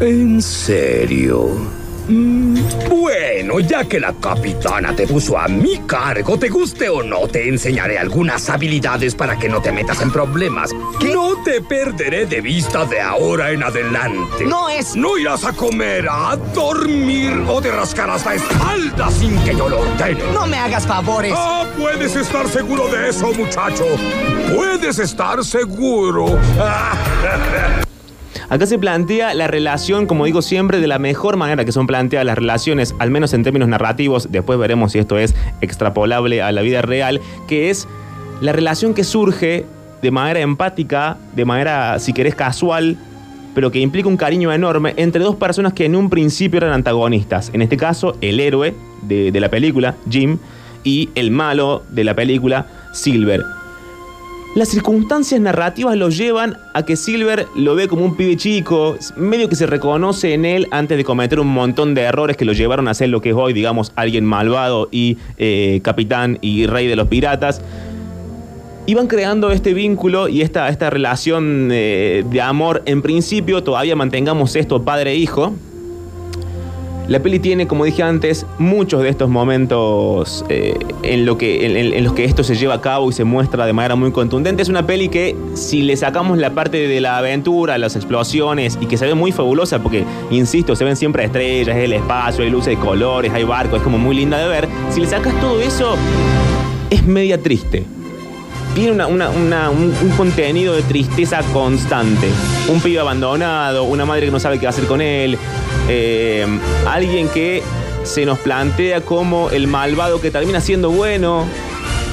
¿En 0.00 0.40
serio? 0.40 1.79
Mm, 2.10 2.58
Bueno, 2.88 3.60
ya 3.60 3.84
que 3.84 4.00
la 4.00 4.12
capitana 4.14 4.94
te 4.94 5.06
puso 5.06 5.38
a 5.38 5.46
mi 5.48 5.78
cargo, 5.86 6.38
te 6.38 6.48
guste 6.48 6.88
o 6.88 7.02
no, 7.02 7.28
te 7.28 7.48
enseñaré 7.48 7.98
algunas 7.98 8.48
habilidades 8.50 9.14
para 9.14 9.38
que 9.38 9.48
no 9.48 9.60
te 9.62 9.70
metas 9.72 10.00
en 10.02 10.10
problemas. 10.10 10.70
No 10.72 11.42
te 11.44 11.60
perderé 11.60 12.26
de 12.26 12.40
vista 12.40 12.84
de 12.84 13.00
ahora 13.00 13.50
en 13.52 13.62
adelante. 13.62 14.44
No 14.46 14.68
es- 14.68 14.96
No 14.96 15.16
irás 15.18 15.44
a 15.44 15.52
comer, 15.52 16.06
a 16.10 16.36
dormir 16.54 17.32
o 17.48 17.60
te 17.60 17.70
rascarás 17.70 18.24
la 18.26 18.34
espalda 18.34 19.10
sin 19.10 19.38
que 19.44 19.54
yo 19.56 19.68
lo 19.68 19.80
ordene. 19.80 20.20
No 20.32 20.46
me 20.46 20.56
hagas 20.58 20.86
favores. 20.86 21.32
Ah, 21.36 21.64
puedes 21.78 22.14
estar 22.16 22.48
seguro 22.48 22.88
de 22.88 23.08
eso, 23.10 23.32
muchacho. 23.32 23.84
Puedes 24.54 24.98
estar 24.98 25.44
seguro. 25.44 26.38
Acá 28.48 28.66
se 28.66 28.78
plantea 28.78 29.34
la 29.34 29.46
relación, 29.46 30.06
como 30.06 30.24
digo 30.24 30.42
siempre, 30.42 30.80
de 30.80 30.86
la 30.86 30.98
mejor 30.98 31.36
manera 31.36 31.64
que 31.64 31.72
son 31.72 31.86
planteadas 31.86 32.26
las 32.26 32.38
relaciones, 32.38 32.94
al 32.98 33.10
menos 33.10 33.32
en 33.34 33.42
términos 33.42 33.68
narrativos, 33.68 34.28
después 34.30 34.58
veremos 34.58 34.92
si 34.92 34.98
esto 34.98 35.18
es 35.18 35.34
extrapolable 35.60 36.42
a 36.42 36.52
la 36.52 36.62
vida 36.62 36.82
real, 36.82 37.20
que 37.48 37.70
es 37.70 37.88
la 38.40 38.52
relación 38.52 38.94
que 38.94 39.04
surge 39.04 39.66
de 40.02 40.10
manera 40.10 40.40
empática, 40.40 41.18
de 41.34 41.44
manera, 41.44 41.98
si 41.98 42.12
querés, 42.12 42.34
casual, 42.34 42.96
pero 43.54 43.70
que 43.70 43.80
implica 43.80 44.08
un 44.08 44.16
cariño 44.16 44.52
enorme 44.52 44.94
entre 44.96 45.22
dos 45.22 45.36
personas 45.36 45.72
que 45.72 45.84
en 45.84 45.96
un 45.96 46.08
principio 46.08 46.58
eran 46.58 46.72
antagonistas. 46.72 47.50
En 47.52 47.62
este 47.62 47.76
caso, 47.76 48.16
el 48.20 48.40
héroe 48.40 48.74
de, 49.02 49.32
de 49.32 49.40
la 49.40 49.50
película, 49.50 49.96
Jim, 50.08 50.38
y 50.84 51.10
el 51.14 51.30
malo 51.30 51.82
de 51.90 52.04
la 52.04 52.14
película, 52.14 52.66
Silver. 52.92 53.42
Las 54.56 54.66
circunstancias 54.66 55.40
narrativas 55.40 55.96
lo 55.96 56.08
llevan 56.08 56.56
a 56.74 56.84
que 56.84 56.96
Silver 56.96 57.46
lo 57.54 57.76
ve 57.76 57.86
como 57.86 58.04
un 58.04 58.16
pibe 58.16 58.36
chico, 58.36 58.96
medio 59.16 59.48
que 59.48 59.54
se 59.54 59.64
reconoce 59.64 60.34
en 60.34 60.44
él 60.44 60.66
antes 60.72 60.98
de 60.98 61.04
cometer 61.04 61.38
un 61.38 61.46
montón 61.46 61.94
de 61.94 62.02
errores 62.02 62.36
que 62.36 62.44
lo 62.44 62.52
llevaron 62.52 62.88
a 62.88 62.94
ser 62.94 63.10
lo 63.10 63.20
que 63.20 63.30
es 63.30 63.36
hoy, 63.36 63.52
digamos, 63.52 63.92
alguien 63.94 64.24
malvado 64.24 64.88
y 64.90 65.18
eh, 65.38 65.78
capitán 65.84 66.38
y 66.40 66.66
rey 66.66 66.88
de 66.88 66.96
los 66.96 67.06
piratas. 67.06 67.62
Y 68.86 68.94
van 68.94 69.06
creando 69.06 69.52
este 69.52 69.72
vínculo 69.72 70.26
y 70.28 70.42
esta, 70.42 70.68
esta 70.68 70.90
relación 70.90 71.68
eh, 71.70 72.24
de 72.28 72.40
amor. 72.40 72.82
En 72.86 73.02
principio, 73.02 73.62
todavía 73.62 73.94
mantengamos 73.94 74.56
esto 74.56 74.82
padre-hijo. 74.82 75.54
La 77.10 77.18
peli 77.18 77.40
tiene, 77.40 77.66
como 77.66 77.84
dije 77.84 78.04
antes, 78.04 78.46
muchos 78.60 79.02
de 79.02 79.08
estos 79.08 79.28
momentos 79.28 80.44
eh, 80.48 80.78
en, 81.02 81.26
lo 81.26 81.36
que, 81.36 81.92
los 82.00 82.12
que 82.12 82.24
esto 82.24 82.44
se 82.44 82.54
lleva 82.54 82.74
a 82.74 82.80
cabo 82.80 83.10
y 83.10 83.12
se 83.12 83.24
muestra 83.24 83.66
de 83.66 83.72
manera 83.72 83.96
muy 83.96 84.12
contundente. 84.12 84.62
Es 84.62 84.68
una 84.68 84.86
peli 84.86 85.08
que, 85.08 85.34
si 85.54 85.82
le 85.82 85.96
sacamos 85.96 86.38
la 86.38 86.50
parte 86.54 86.86
de 86.86 87.00
la 87.00 87.18
aventura, 87.18 87.78
las 87.78 87.96
explosiones, 87.96 88.78
y 88.80 88.86
que 88.86 88.96
se 88.96 89.06
ve 89.06 89.14
muy 89.14 89.32
fabulosa, 89.32 89.80
porque, 89.80 90.04
insisto, 90.30 90.76
se 90.76 90.84
ven 90.84 90.94
siempre 90.94 91.24
estrellas, 91.24 91.76
el 91.76 91.94
espacio, 91.94 92.44
hay 92.44 92.50
luces 92.50 92.78
de 92.78 92.84
colores, 92.84 93.32
hay 93.34 93.42
barcos, 93.42 93.78
es 93.78 93.82
como 93.82 93.98
muy 93.98 94.14
linda 94.14 94.38
de 94.38 94.46
ver. 94.48 94.68
Si 94.90 95.00
le 95.00 95.08
sacas 95.08 95.34
todo 95.40 95.60
eso, 95.60 95.96
es 96.90 97.04
media 97.04 97.42
triste. 97.42 97.82
Tiene 98.72 98.92
una- 98.92 99.08
un, 99.30 99.92
un 100.00 100.10
contenido 100.16 100.74
de 100.76 100.82
tristeza 100.82 101.40
constante. 101.52 102.28
Un 102.68 102.80
pibe 102.80 103.00
abandonado, 103.00 103.82
una 103.82 104.04
madre 104.04 104.26
que 104.26 104.30
no 104.30 104.38
sabe 104.38 104.60
qué 104.60 104.68
hacer 104.68 104.84
con 104.86 105.00
él, 105.00 105.36
eh, 105.92 106.46
alguien 106.88 107.28
que 107.28 107.62
se 108.04 108.24
nos 108.24 108.38
plantea 108.38 109.02
como 109.02 109.50
el 109.50 109.66
malvado 109.66 110.20
que 110.20 110.30
termina 110.30 110.60
siendo 110.60 110.90
bueno, 110.90 111.44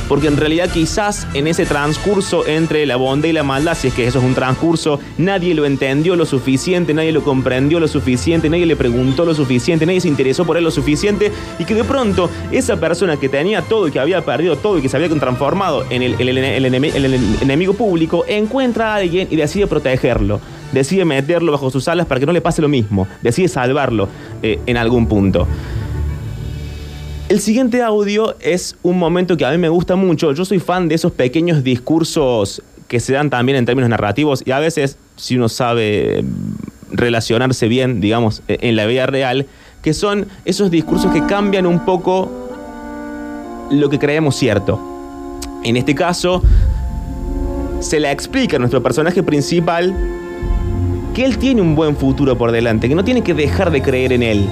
porque 0.09 0.27
en 0.27 0.37
realidad 0.37 0.69
quizás 0.73 1.27
en 1.33 1.47
ese 1.47 1.65
transcurso 1.65 2.47
entre 2.47 2.85
la 2.85 2.95
bondad 2.95 3.27
y 3.29 3.33
la 3.33 3.43
maldad, 3.43 3.75
si 3.77 3.89
es 3.89 3.93
que 3.93 4.07
eso 4.07 4.19
es 4.19 4.25
un 4.25 4.33
transcurso, 4.33 4.99
nadie 5.17 5.53
lo 5.53 5.65
entendió 5.65 6.15
lo 6.15 6.25
suficiente, 6.25 6.93
nadie 6.93 7.11
lo 7.11 7.23
comprendió 7.23 7.79
lo 7.79 7.87
suficiente, 7.87 8.49
nadie 8.49 8.65
le 8.65 8.75
preguntó 8.77 9.25
lo 9.25 9.35
suficiente, 9.35 9.85
nadie 9.85 9.99
se 10.01 10.07
interesó 10.07 10.45
por 10.45 10.57
él 10.57 10.63
lo 10.63 10.71
suficiente 10.71 11.31
y 11.59 11.65
que 11.65 11.75
de 11.75 11.83
pronto 11.83 12.29
esa 12.51 12.77
persona 12.77 13.17
que 13.17 13.27
tenía 13.29 13.61
todo 13.61 13.87
y 13.87 13.91
que 13.91 13.99
había 13.99 14.23
perdido 14.23 14.55
todo 14.57 14.77
y 14.77 14.81
que 14.81 14.89
se 14.89 14.95
había 14.97 15.09
transformado 15.09 15.85
en 15.89 16.01
el, 16.01 16.15
el- 16.19 16.29
el- 16.29 16.37
el 16.37 16.65
enemi- 16.73 16.95
el- 16.95 17.05
el 17.13 17.21
enemigo 17.41 17.73
público, 17.73 18.23
encuentra 18.27 18.93
a 18.93 18.95
alguien 18.95 19.27
y 19.29 19.35
decide 19.35 19.67
protegerlo. 19.67 20.39
Decide 20.71 21.05
meterlo 21.05 21.51
bajo 21.51 21.69
sus 21.69 21.87
alas 21.87 22.05
para 22.05 22.19
que 22.19 22.25
no 22.25 22.33
le 22.33 22.41
pase 22.41 22.61
lo 22.61 22.67
mismo. 22.67 23.07
Decide 23.21 23.47
salvarlo 23.47 24.09
eh, 24.43 24.59
en 24.65 24.77
algún 24.77 25.07
punto. 25.07 25.47
El 27.29 27.41
siguiente 27.41 27.81
audio 27.81 28.37
es 28.39 28.77
un 28.83 28.97
momento 28.97 29.35
que 29.35 29.45
a 29.45 29.51
mí 29.51 29.57
me 29.57 29.69
gusta 29.69 29.95
mucho. 29.95 30.31
Yo 30.31 30.45
soy 30.45 30.59
fan 30.59 30.87
de 30.87 30.95
esos 30.95 31.11
pequeños 31.11 31.63
discursos 31.63 32.61
que 32.87 33.01
se 33.01 33.13
dan 33.13 33.29
también 33.29 33.57
en 33.57 33.65
términos 33.65 33.89
narrativos 33.89 34.43
y 34.45 34.51
a 34.51 34.59
veces, 34.59 34.97
si 35.17 35.35
uno 35.35 35.49
sabe 35.49 36.23
mm, 36.23 36.95
relacionarse 36.95 37.67
bien, 37.67 37.99
digamos, 37.99 38.43
eh, 38.47 38.59
en 38.61 38.77
la 38.77 38.85
vida 38.85 39.05
real, 39.07 39.45
que 39.81 39.93
son 39.93 40.27
esos 40.45 40.71
discursos 40.71 41.11
que 41.11 41.25
cambian 41.25 41.65
un 41.65 41.83
poco 41.83 42.31
lo 43.71 43.89
que 43.89 43.99
creemos 43.99 44.35
cierto. 44.35 44.79
En 45.63 45.75
este 45.75 45.95
caso, 45.95 46.41
se 47.81 47.99
le 47.99 48.09
explica 48.11 48.55
a 48.55 48.59
nuestro 48.59 48.81
personaje 48.81 49.21
principal 49.21 49.93
que 51.17 51.25
él 51.25 51.39
tiene 51.39 51.63
un 51.63 51.73
buen 51.73 51.97
futuro 51.97 52.37
por 52.37 52.51
delante, 52.51 52.87
que 52.87 52.93
no 52.93 53.03
tiene 53.03 53.23
que 53.23 53.33
dejar 53.33 53.71
de 53.71 53.81
creer 53.81 54.13
en 54.13 54.21
él, 54.21 54.47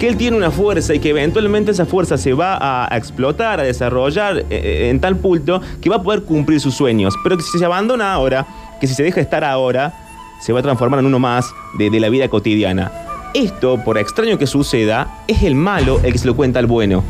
que 0.00 0.08
él 0.08 0.16
tiene 0.16 0.38
una 0.38 0.50
fuerza 0.50 0.94
y 0.94 1.00
que 1.00 1.10
eventualmente 1.10 1.70
esa 1.70 1.84
fuerza 1.84 2.16
se 2.16 2.32
va 2.32 2.56
a, 2.58 2.96
explotar, 2.96 3.60
a 3.60 3.62
desarrollar 3.62 4.46
eh, 4.48 4.88
en 4.88 5.00
tal 5.00 5.18
punto 5.18 5.60
que 5.82 5.90
va 5.90 5.96
a 5.96 6.02
poder 6.02 6.22
cumplir 6.22 6.60
sus 6.60 6.74
sueños, 6.74 7.12
pero 7.22 7.36
que 7.36 7.42
si 7.42 7.58
se 7.58 7.64
abandona 7.66 8.10
ahora, 8.10 8.46
que 8.80 8.86
si 8.86 8.94
se 8.94 9.02
deja 9.02 9.20
estar 9.20 9.44
ahora, 9.44 9.92
se 10.40 10.54
va 10.54 10.60
a 10.60 10.62
transformar 10.62 11.00
en 11.00 11.04
uno 11.04 11.18
más 11.18 11.52
de, 11.76 11.90
de 11.90 12.00
la 12.00 12.08
vida 12.08 12.26
cotidiana. 12.28 12.90
Esto, 13.34 13.84
por 13.84 13.98
extraño 13.98 14.38
que 14.38 14.46
suceda, 14.46 15.24
es 15.28 15.42
el 15.42 15.56
malo 15.56 16.00
el 16.02 16.12
que 16.12 16.18
se 16.18 16.26
lo 16.26 16.34
cuenta 16.34 16.58
al 16.58 16.66
bueno. 16.66 17.04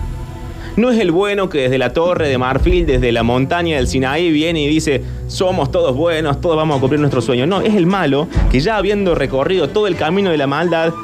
No 0.79 0.93
es 0.93 1.01
el 1.01 1.11
bueno 1.11 1.49
que 1.49 1.63
desde 1.63 1.77
la 1.77 1.93
torre 1.93 2.29
de 2.29 2.39
Marfil, 2.39 2.87
desde 2.87 3.11
la 3.11 3.25
montaña 3.25 3.75
del 3.75 3.89
Sinaí, 3.89 4.31
viene 4.31 4.63
y 4.63 4.69
dice, 4.69 5.03
somos 5.27 5.73
todos 5.73 5.97
buenos, 5.97 6.41
todos 6.41 6.57
vamos 6.57 6.77
a 6.77 6.81
cumplir 6.81 7.01
nuestro 7.01 7.21
sueño. 7.21 7.49
No, 7.49 7.61
es 7.61 7.75
el 7.75 7.87
malo 7.87 8.29
que 8.49 8.61
ya 8.61 8.77
habiendo 8.77 9.17
recorrido 9.17 9.71
todo 9.71 9.89
el 9.89 9.97
camino 9.97 10.31
de 10.31 10.37
la 10.37 10.47
maldad, 10.47 10.95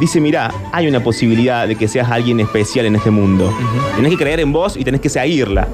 dice, 0.00 0.20
mira, 0.20 0.52
hay 0.72 0.88
una 0.88 1.04
posibilidad 1.04 1.68
de 1.68 1.76
que 1.76 1.86
seas 1.86 2.10
alguien 2.10 2.40
especial 2.40 2.84
en 2.84 2.96
este 2.96 3.12
mundo. 3.12 3.56
Tenés 3.94 4.10
que 4.10 4.18
creer 4.18 4.40
en 4.40 4.52
vos 4.52 4.76
y 4.76 4.82
tenés 4.82 5.00
que 5.00 5.08
seguirla. 5.08 5.68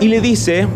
Y 0.00 0.08
le 0.08 0.22
dice 0.22 0.66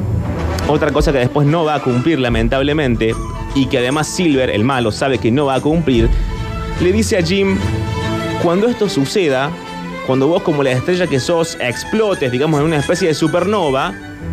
otra 0.68 0.92
cosa 0.92 1.10
que 1.10 1.20
después 1.20 1.46
no 1.46 1.64
va 1.64 1.76
a 1.76 1.82
cumplir 1.82 2.18
lamentablemente 2.18 3.14
y 3.54 3.64
que 3.64 3.78
además 3.78 4.08
Silver, 4.08 4.50
el 4.50 4.62
malo, 4.62 4.92
sabe 4.92 5.16
que 5.16 5.30
no 5.30 5.46
va 5.46 5.54
a 5.54 5.60
cumplir. 5.62 6.10
Le 6.82 6.92
dice 6.92 7.16
a 7.16 7.22
Jim, 7.22 7.56
cuando 8.42 8.68
esto 8.68 8.90
suceda, 8.90 9.50
cuando 10.06 10.28
vos 10.28 10.42
como 10.42 10.62
la 10.62 10.70
estrella 10.72 11.06
que 11.06 11.18
sos 11.20 11.56
explotes, 11.60 12.30
digamos, 12.30 12.60
en 12.60 12.66
una 12.66 12.76
especie 12.76 13.08
de 13.08 13.14
supernova, 13.14 13.92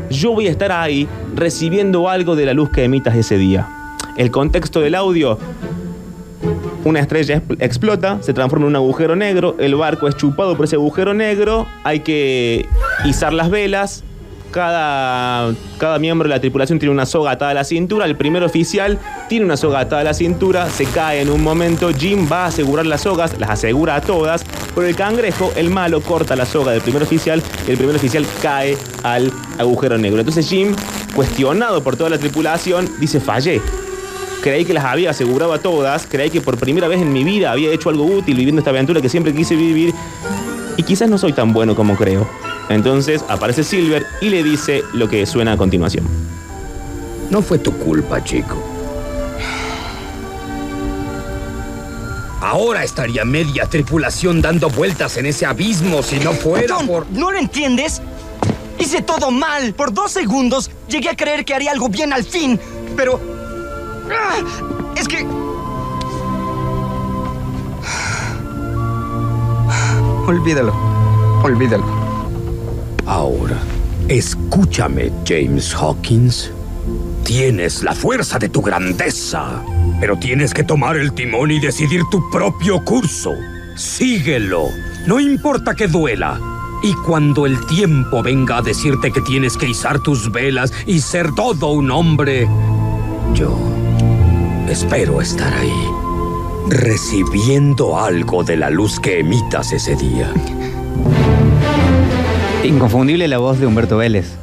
yo 0.09 0.31
voy 0.33 0.47
a 0.47 0.51
estar 0.51 0.71
ahí 0.71 1.07
recibiendo 1.35 2.09
algo 2.09 2.35
de 2.35 2.45
la 2.45 2.53
luz 2.53 2.69
que 2.69 2.83
emitas 2.83 3.15
ese 3.15 3.37
día. 3.37 3.67
El 4.15 4.29
contexto 4.29 4.79
del 4.81 4.93
audio, 4.95 5.39
una 6.83 6.99
estrella 6.99 7.41
exp- 7.41 7.57
explota, 7.59 8.17
se 8.21 8.33
transforma 8.33 8.65
en 8.65 8.69
un 8.71 8.75
agujero 8.75 9.15
negro, 9.15 9.55
el 9.59 9.73
barco 9.75 10.07
es 10.07 10.15
chupado 10.15 10.55
por 10.55 10.65
ese 10.65 10.75
agujero 10.75 11.13
negro, 11.13 11.65
hay 11.83 12.01
que 12.01 12.67
izar 13.05 13.33
las 13.33 13.49
velas, 13.49 14.03
cada, 14.53 15.53
cada 15.77 15.99
miembro 15.99 16.29
de 16.29 16.35
la 16.35 16.39
tripulación 16.39 16.79
tiene 16.79 16.93
una 16.93 17.05
soga 17.05 17.31
atada 17.31 17.51
a 17.51 17.53
la 17.55 17.63
cintura, 17.65 18.05
el 18.05 18.15
primer 18.15 18.43
oficial 18.43 18.99
tiene 19.27 19.43
una 19.43 19.57
soga 19.57 19.81
atada 19.81 20.01
a 20.01 20.05
la 20.05 20.13
cintura, 20.13 20.69
se 20.69 20.85
cae 20.85 21.21
en 21.21 21.29
un 21.29 21.43
momento, 21.43 21.89
Jim 21.91 22.29
va 22.31 22.45
a 22.45 22.47
asegurar 22.47 22.85
las 22.85 23.01
sogas, 23.01 23.37
las 23.39 23.49
asegura 23.49 23.95
a 23.95 24.01
todas, 24.01 24.45
pero 24.73 24.87
el 24.87 24.95
cangrejo, 24.95 25.51
el 25.57 25.69
malo, 25.69 25.99
corta 26.01 26.35
la 26.37 26.45
soga 26.45 26.71
del 26.71 26.81
primer 26.81 27.03
oficial 27.03 27.41
y 27.67 27.71
el 27.71 27.77
primer 27.77 27.95
oficial 27.95 28.25
cae 28.41 28.77
al 29.01 29.33
agujero 29.57 29.97
negro. 29.97 30.19
Entonces 30.19 30.47
Jim, 30.47 30.75
cuestionado 31.15 31.83
por 31.83 31.97
toda 31.97 32.11
la 32.11 32.17
tripulación, 32.17 32.87
dice, 32.99 33.19
fallé. 33.19 33.59
Creí 34.41 34.65
que 34.65 34.73
las 34.73 34.83
había 34.83 35.09
asegurado 35.09 35.53
a 35.53 35.59
todas, 35.59 36.05
creí 36.05 36.29
que 36.29 36.41
por 36.41 36.57
primera 36.57 36.87
vez 36.87 37.01
en 37.01 37.11
mi 37.11 37.23
vida 37.23 37.51
había 37.51 37.71
hecho 37.71 37.89
algo 37.89 38.05
útil 38.05 38.37
viviendo 38.37 38.59
esta 38.59 38.71
aventura 38.71 39.01
que 39.01 39.09
siempre 39.09 39.33
quise 39.33 39.55
vivir 39.55 39.93
y 40.77 40.83
quizás 40.83 41.09
no 41.09 41.17
soy 41.17 41.33
tan 41.33 41.53
bueno 41.53 41.75
como 41.75 41.95
creo. 41.95 42.42
Entonces 42.69 43.23
aparece 43.27 43.63
Silver 43.63 44.05
y 44.21 44.29
le 44.29 44.43
dice 44.43 44.83
lo 44.93 45.09
que 45.09 45.25
suena 45.25 45.53
a 45.53 45.57
continuación. 45.57 46.05
No 47.29 47.41
fue 47.41 47.59
tu 47.59 47.71
culpa, 47.73 48.23
chico. 48.23 48.61
Ahora 52.41 52.83
estaría 52.83 53.23
media 53.23 53.65
tripulación 53.67 54.41
dando 54.41 54.69
vueltas 54.69 55.17
en 55.17 55.25
ese 55.25 55.45
abismo 55.45 56.03
si 56.03 56.19
no 56.19 56.33
fuera 56.33 56.75
John, 56.75 56.87
por... 56.87 57.09
¿no 57.09 57.31
lo 57.31 57.39
entiendes? 57.39 58.01
Hice 58.77 59.01
todo 59.01 59.31
mal. 59.31 59.73
Por 59.73 59.93
dos 59.93 60.11
segundos 60.11 60.69
llegué 60.89 61.09
a 61.09 61.15
creer 61.15 61.45
que 61.45 61.53
haría 61.53 61.71
algo 61.71 61.89
bien 61.89 62.11
al 62.11 62.23
fin. 62.23 62.59
Pero... 62.97 63.19
¡Ah! 64.11 64.91
Es 64.95 65.07
que... 65.07 65.25
Olvídalo. 70.27 70.73
Olvídalo. 71.43 72.02
Ahora, 73.05 73.57
escúchame, 74.07 75.11
James 75.25 75.73
Hawkins. 75.75 76.51
Tienes 77.23 77.83
la 77.83 77.93
fuerza 77.93 78.39
de 78.39 78.49
tu 78.49 78.61
grandeza, 78.61 79.61
pero 79.99 80.17
tienes 80.17 80.53
que 80.53 80.63
tomar 80.63 80.97
el 80.97 81.13
timón 81.13 81.51
y 81.51 81.59
decidir 81.59 82.01
tu 82.11 82.29
propio 82.29 82.83
curso. 82.83 83.33
Síguelo, 83.75 84.67
no 85.07 85.19
importa 85.19 85.75
que 85.75 85.87
duela. 85.87 86.39
Y 86.81 86.93
cuando 86.93 87.45
el 87.45 87.65
tiempo 87.65 88.21
venga 88.21 88.57
a 88.57 88.61
decirte 88.61 89.11
que 89.11 89.21
tienes 89.21 89.55
que 89.55 89.69
izar 89.69 89.99
tus 89.99 90.31
velas 90.31 90.73
y 90.85 90.99
ser 90.99 91.33
todo 91.33 91.71
un 91.71 91.89
hombre, 91.91 92.47
yo 93.33 93.57
espero 94.69 95.21
estar 95.21 95.53
ahí, 95.53 95.87
recibiendo 96.69 97.97
algo 97.97 98.43
de 98.43 98.57
la 98.57 98.69
luz 98.69 98.99
que 98.99 99.19
emitas 99.19 99.71
ese 99.71 99.95
día. 99.95 100.29
Inconfundible 102.63 103.27
la 103.27 103.37
voz 103.37 103.59
de 103.59 103.65
Humberto 103.67 103.97
Vélez. 103.97 104.35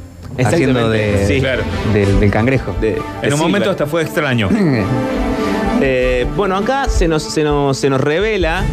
Haciendo 0.43 0.89
de, 0.89 1.25
sí. 1.27 1.41
Claro. 1.41 1.63
del, 1.93 2.21
del 2.21 2.31
cangrejo. 2.31 2.75
De- 2.81 2.93
de 2.93 2.97
En 2.97 3.03
un 3.03 3.23
Silver. 3.23 3.39
momento 3.39 3.71
hasta 3.71 3.87
fue 3.87 4.03
extraño. 4.03 4.49
Eh, 5.83 6.27
bueno, 6.37 6.59
acá 6.59 6.91
se 6.91 7.09
nos, 7.09 7.23
se, 7.23 7.43
nos, 7.43 7.79
se 7.79 7.89
nos 7.89 8.03
revela 8.03 8.65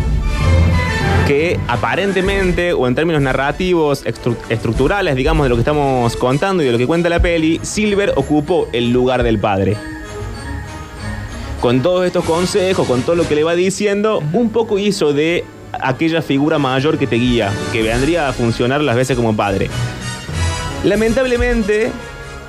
que 1.26 1.58
aparentemente, 1.70 2.74
o 2.74 2.86
en 2.86 2.96
términos 2.96 3.22
narrativos, 3.22 4.06
estru- 4.06 4.36
estructurales, 4.50 5.16
digamos, 5.16 5.46
de 5.46 5.50
lo 5.50 5.56
que 5.56 5.62
estamos 5.62 6.18
contando 6.18 6.64
y 6.64 6.66
de 6.66 6.74
lo 6.74 6.78
que 6.78 6.86
cuenta 6.86 7.08
la 7.08 7.22
peli, 7.22 7.62
Silver 7.64 8.12
ocupó 8.18 8.68
el 8.74 8.92
lugar 8.92 9.24
del 9.24 9.40
padre. 9.40 9.78
Con 11.62 11.82
todos 11.82 12.06
estos 12.06 12.26
consejos, 12.26 12.86
con 12.86 13.02
todo 13.04 13.16
lo 13.16 13.26
que 13.26 13.36
le 13.36 13.46
va 13.46 13.56
diciendo, 13.56 14.22
un 14.34 14.50
poco 14.50 14.78
hizo 14.78 15.14
de 15.14 15.46
aquella 15.82 16.22
figura 16.22 16.58
mayor 16.58 16.98
que 16.98 17.08
te 17.08 17.16
guía, 17.16 17.52
que 17.72 17.84
vendría 17.84 18.30
a 18.30 18.34
funcionar 18.34 18.82
las 18.82 18.96
veces 18.96 19.16
como 19.16 19.36
padre. 19.36 19.70
Lamentablemente, 20.84 21.92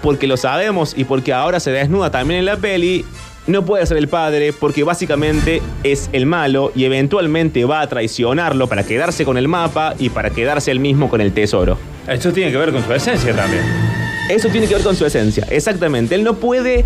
porque 0.03 0.27
lo 0.27 0.37
sabemos 0.37 0.95
y 0.97 1.05
porque 1.05 1.33
ahora 1.33 1.61
se 1.61 1.71
desnuda 1.71 2.11
también 2.11 2.41
en 2.41 2.47
la 2.47 2.57
peli, 2.57 3.05
no 3.47 3.65
puede 3.65 3.87
ser 3.87 3.97
el 3.97 4.09
padre 4.09 4.53
porque 4.53 4.85
básicamente 4.85 5.63
es 5.83 6.11
el 6.13 6.27
malo 6.27 6.71
y 6.75 6.85
eventualmente 6.85 7.65
va 7.65 7.81
a 7.81 7.87
traicionarlo 7.87 8.67
para 8.67 8.85
quedarse 8.85 9.25
con 9.25 9.39
el 9.39 9.49
mapa 9.49 9.95
y 9.99 10.11
para 10.11 10.31
quedarse 10.31 10.71
él 10.71 10.81
mismo 10.81 11.09
con 11.09 11.21
el 11.21 11.33
tesoro. 11.33 11.79
Esto 12.07 12.33
tiene 12.33 12.53
que 12.53 12.59
ver 12.59 12.73
con 12.73 12.85
su 12.85 12.93
esencia 12.93 13.35
también. 13.35 13.63
Eso 14.29 14.51
tiene 14.51 14.67
que 14.67 14.75
ver 14.75 14.85
con 14.85 14.95
su 14.95 15.07
esencia, 15.07 15.47
exactamente. 15.51 16.15
Él 16.15 16.23
no 16.23 16.35
puede 16.35 16.85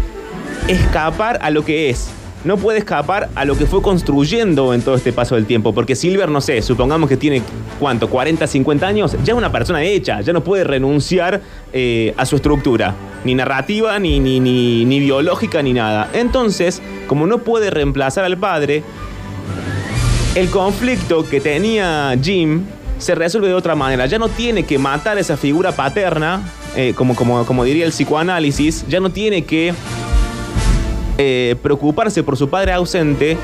escapar 0.68 1.40
a 1.42 1.50
lo 1.50 1.64
que 1.64 1.90
es. 1.90 2.10
No 2.44 2.56
puede 2.56 2.78
escapar 2.78 3.28
a 3.36 3.44
lo 3.44 3.56
que 3.56 3.66
fue 3.66 3.82
construyendo 3.82 4.74
en 4.74 4.82
todo 4.82 4.96
este 4.96 5.12
paso 5.12 5.36
del 5.36 5.46
tiempo. 5.46 5.72
Porque 5.72 5.94
Silver, 5.94 6.28
no 6.28 6.40
sé, 6.40 6.60
supongamos 6.60 7.08
que 7.08 7.16
tiene, 7.16 7.42
¿cuánto? 7.78 8.08
40, 8.08 8.46
50 8.46 8.86
años. 8.86 9.16
Ya 9.24 9.32
es 9.32 9.38
una 9.38 9.52
persona 9.52 9.82
hecha. 9.84 10.20
Ya 10.22 10.32
no 10.32 10.42
puede 10.42 10.64
renunciar 10.64 11.40
eh, 11.72 12.14
a 12.16 12.26
su 12.26 12.36
estructura. 12.36 12.94
Ni 13.24 13.36
narrativa, 13.36 13.98
ni, 14.00 14.18
ni, 14.18 14.40
ni, 14.40 15.00
biológica, 15.00 15.62
ni 15.62 15.72
nada. 15.72 16.10
Entonces, 16.12 16.82
como 17.06 17.28
no 17.28 17.38
puede 17.38 17.70
reemplazar 17.70 18.24
al 18.24 18.36
padre, 18.36 18.82
el 20.34 20.50
conflicto 20.50 21.28
que 21.28 21.40
tenía 21.40 22.18
Jim 22.20 22.64
se 22.98 23.14
resuelve 23.14 23.48
de 23.48 23.54
otra 23.54 23.76
manera. 23.76 24.06
Ya 24.06 24.18
no 24.18 24.28
tiene 24.28 24.64
que 24.64 24.78
matar 24.78 25.16
esa 25.18 25.36
figura 25.36 25.70
paterna, 25.70 26.42
eh, 26.74 26.92
como, 26.96 27.14
como, 27.14 27.46
como 27.46 27.62
diría 27.62 27.84
el 27.84 27.92
psicoanálisis, 27.92 28.84
ya 28.88 28.98
no 28.98 29.10
tiene 29.10 29.44
que 29.44 29.74
eh, 31.18 31.56
preocuparse 31.62 32.22
por 32.22 32.36
su 32.36 32.48
padre 32.48 32.72
ausente, 32.72 33.36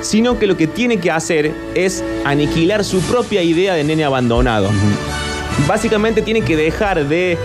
sino 0.00 0.38
que 0.38 0.46
lo 0.46 0.56
que 0.56 0.66
tiene 0.66 0.98
que 0.98 1.10
hacer 1.10 1.52
es 1.74 2.04
aniquilar 2.24 2.84
su 2.84 3.00
propia 3.00 3.42
idea 3.42 3.74
de 3.74 3.84
nene 3.84 4.04
abandonado. 4.04 4.68
Básicamente 5.66 6.22
tiene 6.22 6.42
que 6.42 6.56
dejar 6.56 7.06
de 7.08 7.36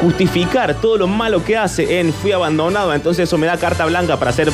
justificar 0.00 0.74
todo 0.74 0.98
lo 0.98 1.06
malo 1.06 1.42
que 1.42 1.56
hace 1.56 2.00
en 2.00 2.12
fui 2.12 2.32
abandonado, 2.32 2.92
entonces 2.92 3.24
eso 3.24 3.38
me 3.38 3.46
da 3.46 3.56
carta 3.56 3.86
blanca 3.86 4.18
para 4.18 4.32
ser 4.32 4.52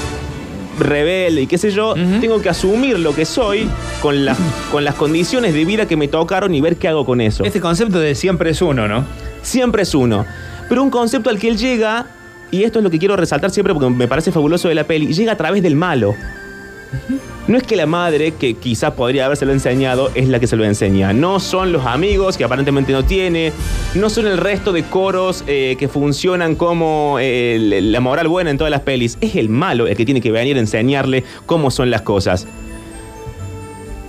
rebelde 0.79 1.43
y 1.43 1.47
qué 1.47 1.59
sé 1.59 1.71
yo, 1.71 1.95
tengo 2.21 2.41
que 2.41 2.49
asumir 2.49 2.99
lo 2.99 3.15
que 3.15 3.25
soy 3.25 3.69
con, 4.01 4.25
las 4.25 4.39
con 4.71 4.85
las 4.85 4.95
condiciones 4.95 5.55
de 5.55 5.65
vida 5.65 5.87
que 5.87 5.97
me 5.97 6.09
tocaron 6.09 6.55
y 6.55 6.61
ver 6.61 6.77
qué 6.77 6.89
hago 6.89 7.05
con 7.05 7.21
eso. 7.21 7.45
Este 7.45 7.61
concepto 7.61 7.99
de 7.99 8.15
siempre 8.15 8.51
es 8.51 8.63
uno, 8.63 8.89
¿no? 8.89 9.05
Siempre 9.43 9.83
es 9.83 9.95
uno. 9.95 10.25
Pero 10.69 10.83
un 10.83 10.91
concepto 10.91 11.29
al 11.29 11.39
que 11.39 11.49
él 11.49 11.57
llega, 11.57 12.07
y 12.53 12.65
esto 12.65 12.79
es 12.79 12.85
lo 12.85 12.91
que 12.91 12.99
quiero 12.99 13.17
resaltar 13.17 13.51
siempre 13.51 13.75
porque 13.75 13.91
me 13.91 14.07
parece 14.07 14.31
fabuloso 14.31 14.69
de 14.69 14.77
la 14.77 14.85
peli, 14.85 15.13
llega 15.13 15.33
a 15.33 15.37
través 15.37 15.63
del 15.63 15.75
malo. 15.75 16.15
No 17.49 17.57
es 17.57 17.65
que 17.65 17.75
la 17.75 17.87
madre, 17.87 18.35
que 18.35 18.55
quizás 18.55 18.93
podría 18.93 19.25
habérselo 19.25 19.53
enseñado, 19.53 20.11
es 20.15 20.29
la 20.29 20.39
que 20.39 20.47
se 20.47 20.55
lo 20.55 20.65
enseña. 20.65 21.13
No 21.13 21.41
son 21.41 21.73
los 21.73 21.87
amigos, 21.87 22.37
que 22.37 22.45
aparentemente 22.45 22.93
no 22.93 23.05
tiene. 23.05 23.53
No 23.95 24.11
son 24.11 24.27
el 24.27 24.37
resto 24.37 24.73
de 24.73 24.85
coros 24.85 25.43
eh, 25.47 25.77
que 25.79 25.89
funcionan 25.89 26.55
como 26.55 27.17
eh, 27.21 27.81
la 27.83 28.01
moral 28.01 28.29
buena 28.29 28.51
en 28.51 28.59
todas 28.59 28.71
las 28.71 28.83
pelis. 28.83 29.19
Es 29.21 29.35
el 29.35 29.49
malo 29.49 29.87
el 29.89 29.97
que 29.97 30.05
tiene 30.05 30.21
que 30.21 30.31
venir 30.31 30.57
a 30.57 30.61
enseñarle 30.61 31.25
cómo 31.47 31.71
son 31.71 31.91
las 31.91 32.03
cosas. 32.03 32.47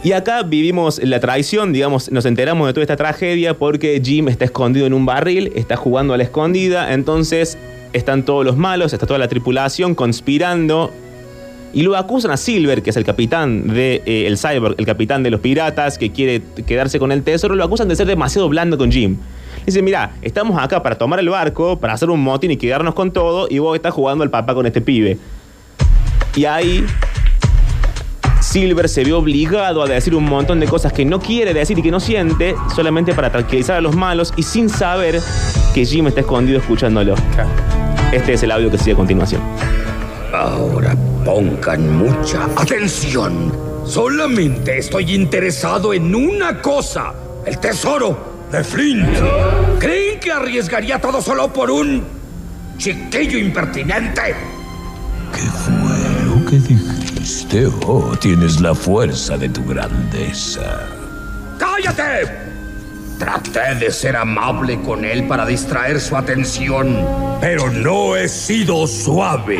Y 0.04 0.12
acá 0.12 0.44
vivimos 0.44 1.02
la 1.02 1.22
traición, 1.22 1.72
digamos, 1.72 2.12
nos 2.12 2.26
enteramos 2.26 2.68
de 2.68 2.74
toda 2.74 2.84
esta 2.84 2.98
tragedia 2.98 3.58
porque 3.58 4.02
Jim 4.04 4.28
está 4.28 4.44
escondido 4.44 4.86
en 4.86 4.94
un 4.94 5.06
barril, 5.06 5.54
está 5.56 5.78
jugando 5.78 6.14
a 6.14 6.18
la 6.18 6.24
escondida, 6.24 6.94
entonces 6.94 7.58
están 7.94 8.24
todos 8.24 8.46
los 8.46 8.58
malos, 8.58 8.94
está 8.94 9.06
toda 9.06 9.20
la 9.20 9.28
tripulación 9.28 9.96
conspirando 9.96 10.92
y 11.74 11.82
lo 11.82 11.96
acusan 11.98 12.32
a 12.32 12.38
Silver, 12.38 12.84
que 12.84 12.92
es 12.92 12.98
el 12.98 13.04
capitán 13.04 13.68
de 13.68 14.04
eh, 14.06 14.28
el 14.28 14.38
Cyborg, 14.38 14.76
el 14.78 14.86
capitán 14.86 15.24
de 15.24 15.32
los 15.32 15.40
piratas, 15.40 15.98
que 15.98 16.12
quiere 16.12 16.42
quedarse 16.68 17.00
con 17.00 17.12
el 17.12 17.24
tesoro, 17.24 17.56
lo 17.56 17.64
acusan 17.64 17.88
de 17.88 17.96
ser 17.96 18.06
demasiado 18.06 18.48
blando 18.48 18.78
con 18.78 18.92
Jim. 18.92 19.18
Dice, 19.66 19.82
mira, 19.82 20.16
estamos 20.22 20.62
acá 20.62 20.84
para 20.84 20.98
tomar 20.98 21.20
el 21.20 21.30
barco, 21.30 21.80
para 21.80 21.94
hacer 21.94 22.10
un 22.10 22.22
motín 22.22 22.52
y 22.52 22.58
quedarnos 22.58 22.94
con 22.94 23.12
todo, 23.12 23.48
y 23.50 23.58
vos 23.58 23.76
estás 23.76 23.94
jugando 23.94 24.24
al 24.24 24.30
papá 24.30 24.54
con 24.54 24.68
este 24.68 24.82
pibe. 24.82 25.18
Y 26.36 26.46
ahí 26.46 26.86
Silver 28.42 28.88
se 28.88 29.04
ve 29.04 29.14
obligado 29.14 29.82
a 29.82 29.88
decir 29.88 30.14
un 30.14 30.26
montón 30.26 30.60
de 30.60 30.68
cosas 30.68 30.94
que 30.94 31.06
no 31.06 31.20
quiere 31.20 31.54
decir 31.54 31.80
y 31.80 31.82
que 31.82 31.92
no 31.92 32.00
siente, 32.00 32.56
solamente 32.76 33.14
para 33.14 33.32
tranquilizar 33.32 33.78
a 33.78 33.82
los 33.82 33.96
malos 33.96 34.34
y 34.36 34.44
sin 34.44 34.70
saber 34.70 35.20
que 35.74 35.86
Jim 35.86 36.06
está 36.08 36.20
escondido 36.22 36.60
escuchándolo. 36.60 37.16
Este 38.14 38.34
es 38.34 38.44
el 38.44 38.52
audio 38.52 38.70
que 38.70 38.78
sigue 38.78 38.92
a 38.92 38.96
continuación. 38.96 39.42
Ahora 40.32 40.96
pongan 41.26 41.98
mucha 41.98 42.46
atención. 42.56 43.52
Solamente 43.88 44.78
estoy 44.78 45.16
interesado 45.16 45.96
en 45.96 46.14
una 46.14 46.62
cosa. 46.62 47.12
El 47.44 47.58
tesoro 47.58 48.46
de 48.52 48.64
Flint. 48.64 49.18
¿Creen 49.80 50.20
que 50.20 50.32
arriesgaría 50.32 51.02
todo 51.02 51.24
solo 51.24 51.52
por 51.52 51.72
un 51.72 52.04
chiquillo 52.78 53.40
impertinente? 53.40 54.36
¿Qué 55.34 55.42
fue 55.42 56.26
lo 56.28 56.46
que 56.46 56.60
dijiste? 56.60 57.66
Oh, 57.88 58.16
tienes 58.22 58.62
la 58.62 58.76
fuerza 58.76 59.40
de 59.40 59.50
tu 59.50 59.66
grandeza. 59.66 60.88
¡Cállate! 61.58 62.43
Traté 63.18 63.76
de 63.76 63.92
ser 63.92 64.16
amable 64.16 64.80
con 64.82 65.06
él 65.06 65.28
para 65.28 65.46
distraer 65.46 66.00
su 66.02 66.18
atención, 66.18 67.06
pero 67.40 67.70
no 67.70 68.16
he 68.16 68.28
sido 68.28 68.86
suave. 68.88 69.60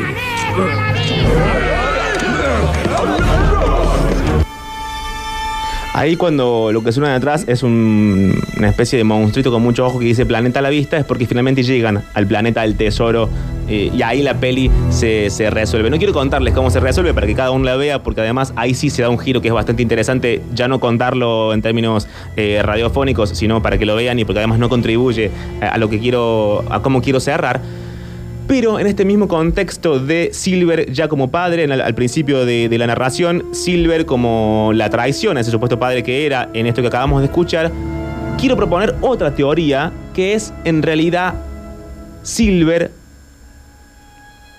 Ahí 5.96 6.16
cuando 6.16 6.72
lo 6.72 6.84
que 6.84 6.92
suena 6.92 7.10
de 7.10 7.16
atrás 7.16 7.46
es 7.48 7.62
un- 7.62 8.34
una 8.58 8.68
especie 8.68 8.98
de 8.98 9.04
monstruito 9.04 9.52
con 9.52 9.62
mucho 9.62 9.86
ojo 9.86 10.00
que 10.00 10.06
dice 10.06 10.26
planeta 10.26 10.58
a 10.58 10.62
la 10.64 10.70
vista, 10.70 10.98
es 10.98 11.06
porque 11.06 11.28
finalmente 11.28 11.62
llegan 11.62 12.04
al 12.16 12.26
planeta 12.26 12.62
del 12.64 12.76
tesoro 12.76 13.30
eh, 13.68 13.92
y 13.94 14.02
ahí 14.02 14.22
la 14.22 14.36
peli 14.36 14.70
se, 14.90 15.30
se 15.30 15.50
resuelve. 15.50 15.90
No 15.90 15.98
quiero 15.98 16.14
contarles 16.14 16.54
cómo 16.54 16.70
se 16.70 16.80
resuelve 16.80 17.14
para 17.14 17.28
que 17.28 17.36
cada 17.36 17.52
uno 17.52 17.66
la 17.66 17.76
vea, 17.76 18.04
porque 18.04 18.22
además 18.22 18.54
ahí 18.56 18.74
sí 18.74 18.90
se 18.90 19.02
da 19.02 19.10
un 19.10 19.20
giro 19.20 19.42
que 19.42 19.48
es 19.48 19.54
bastante 19.54 19.82
interesante, 19.82 20.42
ya 20.54 20.68
no 20.68 20.80
contarlo 20.80 21.54
en 21.54 21.62
términos 21.62 22.08
eh, 22.36 22.62
radiofónicos, 22.64 23.30
sino 23.30 23.62
para 23.62 23.78
que 23.78 23.86
lo 23.86 23.96
vean 23.96 24.20
y 24.20 24.26
porque 24.26 24.40
además 24.40 24.60
no 24.60 24.70
contribuye 24.70 25.32
a, 25.62 25.78
lo 25.78 25.90
que 25.90 26.00
quiero, 26.00 26.64
a 26.70 26.82
cómo 26.82 27.02
quiero 27.02 27.20
cerrar. 27.20 27.62
Pero 28.48 28.78
en 28.78 28.88
este 28.88 29.06
mismo 29.06 29.30
contexto 29.30 30.00
de 30.00 30.32
Silver 30.34 30.92
ya 30.92 31.08
como 31.08 31.32
padre, 31.32 31.64
al 31.64 31.96
principio 31.96 32.46
de, 32.46 32.68
de 32.68 32.78
la 32.78 32.88
narración, 32.88 33.46
Silver 33.52 34.06
como 34.06 34.72
la 34.74 34.90
traición 34.90 35.38
a 35.38 35.40
ese 35.40 35.50
supuesto 35.50 35.80
padre 35.80 36.04
que 36.04 36.26
era 36.26 36.50
en 36.54 36.68
esto 36.68 36.82
que 36.82 36.90
acabamos 36.90 37.22
de 37.22 37.28
escuchar, 37.28 37.72
quiero 38.38 38.58
proponer 38.58 38.96
otra 39.00 39.34
teoría 39.34 39.94
que 40.14 40.34
es 40.34 40.54
en 40.66 40.82
realidad 40.82 41.36
Silver 42.24 42.92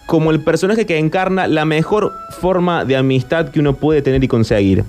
como 0.06 0.30
el 0.30 0.40
personaje 0.40 0.86
que 0.86 0.98
encarna 0.98 1.46
la 1.48 1.64
mejor 1.64 2.12
forma 2.40 2.84
de 2.84 2.96
amistad 2.96 3.48
que 3.48 3.60
uno 3.60 3.74
puede 3.74 4.02
tener 4.02 4.22
y 4.22 4.28
conseguir. 4.28 4.84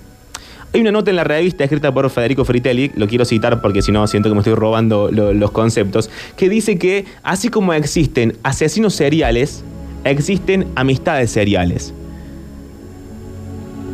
Hay 0.73 0.81
una 0.81 0.91
nota 0.91 1.09
en 1.09 1.15
la 1.15 1.23
revista 1.23 1.63
escrita 1.63 1.93
por 1.93 2.09
Federico 2.09 2.43
Fritelli, 2.43 2.91
lo 2.95 3.07
quiero 3.07 3.23
citar 3.23 3.61
porque 3.61 3.81
si 3.81 3.93
no 3.93 4.05
siento 4.07 4.27
que 4.27 4.33
me 4.35 4.41
estoy 4.41 4.55
robando 4.55 5.09
lo- 5.09 5.33
los 5.33 5.51
conceptos, 5.51 6.09
que 6.35 6.49
dice 6.49 6.77
que 6.77 7.05
así 7.23 7.47
como 7.47 7.71
existen 7.73 8.35
asesinos 8.43 8.93
seriales, 8.93 9.63
existen 10.03 10.67
amistades 10.75 11.31
seriales. 11.31 11.93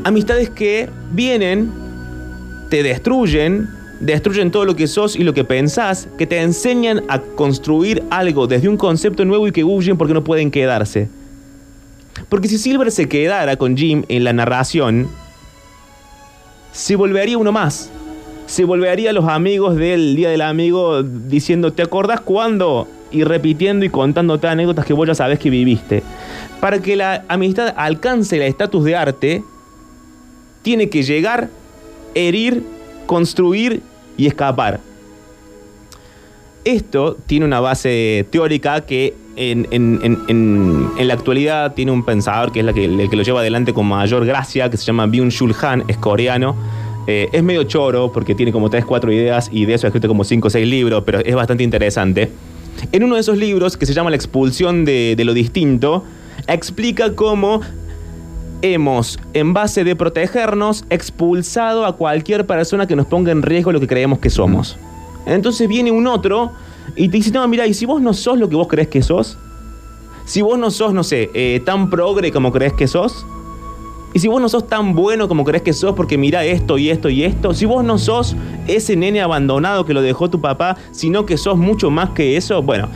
Amistades 0.03 0.49
que 0.49 0.89
vienen, 1.11 1.71
te 2.71 2.81
destruyen, 2.81 3.69
destruyen 4.01 4.51
todo 4.51 4.65
lo 4.65 4.75
que 4.75 4.87
sos 4.87 5.15
y 5.15 5.23
lo 5.23 5.33
que 5.33 5.43
pensás, 5.43 6.09
que 6.17 6.27
te 6.27 6.41
enseñan 6.41 7.03
a 7.07 7.19
construir 7.19 8.03
algo 8.09 8.47
desde 8.47 8.67
un 8.67 8.77
concepto 8.77 9.23
nuevo 9.23 9.47
y 9.47 9.51
que 9.51 9.63
huyen 9.63 9.97
porque 9.97 10.13
no 10.13 10.23
pueden 10.23 10.51
quedarse. 10.51 11.07
Porque 12.27 12.47
si 12.47 12.57
Silver 12.57 12.91
se 12.91 13.07
quedara 13.07 13.55
con 13.55 13.77
Jim 13.77 14.03
en 14.09 14.23
la 14.23 14.33
narración, 14.33 15.07
se 16.71 16.95
volvería 16.95 17.37
uno 17.37 17.51
más. 17.51 17.89
Se 18.47 18.65
volvería 18.65 19.13
los 19.13 19.25
amigos 19.29 19.77
del 19.77 20.15
Día 20.15 20.29
del 20.29 20.41
Amigo 20.41 21.03
diciendo, 21.03 21.71
¿te 21.71 21.83
acordás 21.83 22.21
cuándo? 22.21 22.87
Y 23.11 23.23
repitiendo 23.23 23.85
y 23.85 23.89
contándote 23.89 24.47
anécdotas 24.47 24.85
que 24.85 24.93
vos 24.93 25.07
ya 25.07 25.15
sabés 25.15 25.39
que 25.39 25.49
viviste. 25.49 26.03
Para 26.59 26.79
que 26.79 26.95
la 26.95 27.23
amistad 27.27 27.73
alcance 27.77 28.35
el 28.35 28.43
estatus 28.43 28.83
de 28.83 28.95
arte, 28.95 29.43
tiene 30.63 30.89
que 30.89 31.03
llegar, 31.03 31.49
herir, 32.13 32.63
construir 33.05 33.81
y 34.17 34.27
escapar. 34.27 34.79
Esto 36.63 37.17
tiene 37.25 37.45
una 37.45 37.59
base 37.59 38.25
teórica 38.29 38.81
que 38.81 39.15
en, 39.35 39.67
en- 39.71 39.99
en- 40.03 40.19
en- 40.97 41.07
la 41.07 41.13
actualidad 41.15 41.73
tiene 41.73 41.91
un 41.91 42.03
pensador 42.05 42.51
que 42.51 42.59
es 42.59 42.65
la 42.65 42.73
que, 42.73 42.85
el 42.85 43.09
que 43.09 43.15
lo 43.15 43.23
lleva 43.23 43.39
adelante 43.39 43.73
con 43.73 43.87
mayor 43.87 44.25
gracia, 44.25 44.69
que 44.69 44.77
se 44.77 44.85
llama 44.85 45.07
Byung-Chul 45.07 45.55
Han, 45.63 45.83
es 45.87 45.97
coreano. 45.97 46.55
Eh, 47.07 47.29
es 47.31 47.41
medio 47.41 47.63
choro 47.63 48.11
porque 48.11 48.35
tiene 48.35 48.51
como 48.51 48.69
3, 48.69 48.85
4 48.85 49.11
ideas 49.11 49.49
y 49.51 49.65
de 49.65 49.73
eso 49.73 49.87
ha 49.87 49.89
escrito 49.89 50.07
como 50.07 50.23
5 50.23 50.47
o 50.47 50.51
6 50.51 50.67
libros, 50.67 51.01
pero 51.03 51.19
es 51.19 51.33
bastante 51.33 51.63
interesante. 51.63 52.29
En 52.91 53.03
uno 53.03 53.15
de 53.15 53.21
esos 53.21 53.37
libros, 53.37 53.75
que 53.75 53.87
se 53.87 53.93
llama 53.93 54.11
La 54.11 54.15
expulsión 54.17 54.85
de, 54.85 55.15
de 55.15 55.25
lo 55.25 55.33
distinto, 55.33 56.03
explica 56.47 57.15
cómo 57.15 57.61
hemos, 58.61 59.19
en 59.33 59.53
base 59.53 59.83
de 59.83 59.95
protegernos, 59.95 60.85
expulsado 60.89 61.85
a 61.85 61.95
cualquier 61.95 62.45
persona 62.45 62.87
que 62.87 62.95
nos 62.95 63.05
ponga 63.05 63.31
en 63.31 63.41
riesgo 63.41 63.71
lo 63.71 63.79
que 63.79 63.87
creemos 63.87 64.19
que 64.19 64.29
somos. 64.29 64.77
Entonces 65.25 65.67
viene 65.67 65.91
un 65.91 66.07
otro 66.07 66.51
y 66.95 67.09
te 67.09 67.17
dice, 67.17 67.31
no, 67.31 67.47
mira, 67.47 67.67
¿y 67.67 67.73
si 67.73 67.85
vos 67.85 68.01
no 68.01 68.13
sos 68.13 68.37
lo 68.37 68.49
que 68.49 68.55
vos 68.55 68.67
crees 68.67 68.87
que 68.87 69.01
sos? 69.01 69.37
Si 70.25 70.41
vos 70.41 70.57
no 70.57 70.71
sos, 70.71 70.93
no 70.93 71.03
sé, 71.03 71.29
eh, 71.33 71.61
tan 71.65 71.89
progre 71.89 72.31
como 72.31 72.51
crees 72.51 72.73
que 72.73 72.87
sos. 72.87 73.25
Y 74.13 74.19
si 74.19 74.27
vos 74.27 74.41
no 74.41 74.49
sos 74.49 74.67
tan 74.67 74.93
bueno 74.93 75.27
como 75.27 75.45
crees 75.45 75.63
que 75.63 75.73
sos 75.73 75.95
porque 75.95 76.17
mira 76.17 76.43
esto 76.43 76.77
y 76.77 76.89
esto 76.89 77.09
y 77.09 77.23
esto. 77.23 77.53
Si 77.53 77.65
vos 77.65 77.83
no 77.83 77.97
sos 77.97 78.35
ese 78.67 78.95
nene 78.95 79.21
abandonado 79.21 79.85
que 79.85 79.93
lo 79.93 80.01
dejó 80.01 80.29
tu 80.29 80.41
papá, 80.41 80.77
sino 80.91 81.25
que 81.25 81.37
sos 81.37 81.57
mucho 81.57 81.89
más 81.89 82.09
que 82.09 82.35
eso, 82.35 82.61
bueno, 82.61 82.89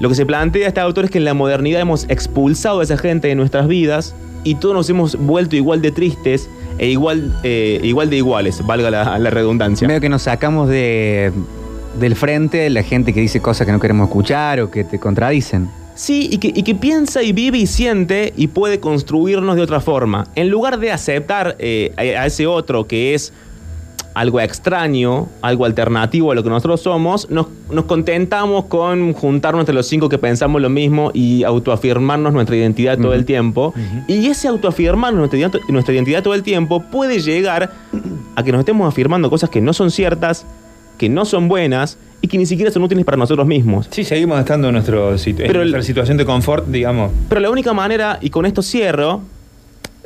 lo 0.00 0.08
que 0.08 0.14
se 0.14 0.26
plantea 0.26 0.68
este 0.68 0.80
autor 0.80 1.06
es 1.06 1.10
que 1.10 1.18
en 1.18 1.24
la 1.24 1.34
modernidad 1.34 1.80
hemos 1.80 2.04
expulsado 2.08 2.80
a 2.80 2.82
esa 2.82 2.98
gente 2.98 3.28
de 3.28 3.34
nuestras 3.34 3.68
vidas 3.68 4.14
y 4.44 4.56
todos 4.56 4.74
nos 4.74 4.90
hemos 4.90 5.16
vuelto 5.16 5.56
igual 5.56 5.82
de 5.82 5.90
tristes 5.90 6.48
e 6.78 6.88
igual, 6.88 7.38
eh, 7.42 7.80
igual 7.82 8.10
de 8.10 8.16
iguales, 8.16 8.64
valga 8.66 8.90
la, 8.90 9.18
la 9.18 9.30
redundancia. 9.30 9.86
Medio 9.86 10.00
que 10.00 10.08
nos 10.08 10.22
sacamos 10.22 10.68
de, 10.68 11.32
del 11.98 12.16
frente 12.16 12.70
la 12.70 12.82
gente 12.82 13.12
que 13.12 13.20
dice 13.20 13.40
cosas 13.40 13.66
que 13.66 13.72
no 13.72 13.80
queremos 13.80 14.08
escuchar 14.08 14.60
o 14.60 14.70
que 14.70 14.84
te 14.84 14.98
contradicen. 14.98 15.68
Sí, 15.94 16.30
y 16.32 16.38
que, 16.38 16.48
y 16.54 16.62
que 16.62 16.74
piensa 16.74 17.22
y 17.22 17.32
vive 17.32 17.58
y 17.58 17.66
siente 17.66 18.32
y 18.36 18.46
puede 18.46 18.80
construirnos 18.80 19.56
de 19.56 19.62
otra 19.62 19.80
forma. 19.80 20.28
En 20.34 20.48
lugar 20.48 20.78
de 20.78 20.92
aceptar 20.92 21.56
eh, 21.58 21.92
a 21.98 22.24
ese 22.24 22.46
otro 22.46 22.86
que 22.86 23.14
es 23.14 23.34
algo 24.12 24.40
extraño, 24.40 25.28
algo 25.40 25.64
alternativo 25.64 26.32
a 26.32 26.34
lo 26.34 26.42
que 26.42 26.50
nosotros 26.50 26.80
somos, 26.80 27.30
nos, 27.30 27.46
nos 27.70 27.84
contentamos 27.84 28.64
con 28.66 29.12
juntarnos 29.12 29.60
entre 29.60 29.74
los 29.74 29.86
cinco 29.86 30.08
que 30.08 30.18
pensamos 30.18 30.60
lo 30.60 30.68
mismo 30.68 31.10
y 31.14 31.44
autoafirmarnos 31.44 32.32
nuestra 32.32 32.56
identidad 32.56 32.98
todo 32.98 33.14
el 33.14 33.24
tiempo. 33.24 33.72
Y 34.08 34.26
ese 34.26 34.48
autoafirmarnos 34.48 35.18
nuestra, 35.30 35.38
ident- 35.38 35.68
nuestra 35.68 35.94
identidad 35.94 36.22
todo 36.22 36.34
el 36.34 36.42
tiempo 36.42 36.82
puede 36.90 37.20
llegar 37.20 37.70
a 38.34 38.42
que 38.42 38.50
nos 38.52 38.58
estemos 38.60 38.88
afirmando 38.88 39.30
cosas 39.30 39.48
que 39.50 39.60
no 39.60 39.72
son 39.72 39.90
ciertas, 39.90 40.44
que 40.98 41.08
no 41.08 41.24
son 41.24 41.48
buenas 41.48 41.96
y 42.20 42.28
que 42.28 42.36
ni 42.36 42.46
siquiera 42.46 42.70
son 42.70 42.82
útiles 42.82 43.04
para 43.04 43.16
nosotros 43.16 43.46
mismos. 43.46 43.86
Sí, 43.90 44.04
seguimos 44.04 44.38
estando 44.40 44.68
en, 44.68 44.74
nuestro 44.74 45.14
situ- 45.18 45.40
en 45.42 45.46
Pero 45.46 45.62
el- 45.62 45.70
nuestra 45.70 45.82
situación 45.86 46.16
de 46.18 46.26
confort, 46.26 46.66
digamos. 46.66 47.12
Pero 47.28 47.40
la 47.40 47.48
única 47.50 47.72
manera, 47.72 48.18
y 48.20 48.28
con 48.30 48.44
esto 48.44 48.60
cierro, 48.60 49.22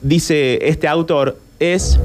dice 0.02 0.58
este 0.68 0.86
autor, 0.88 1.38
es 1.60 1.98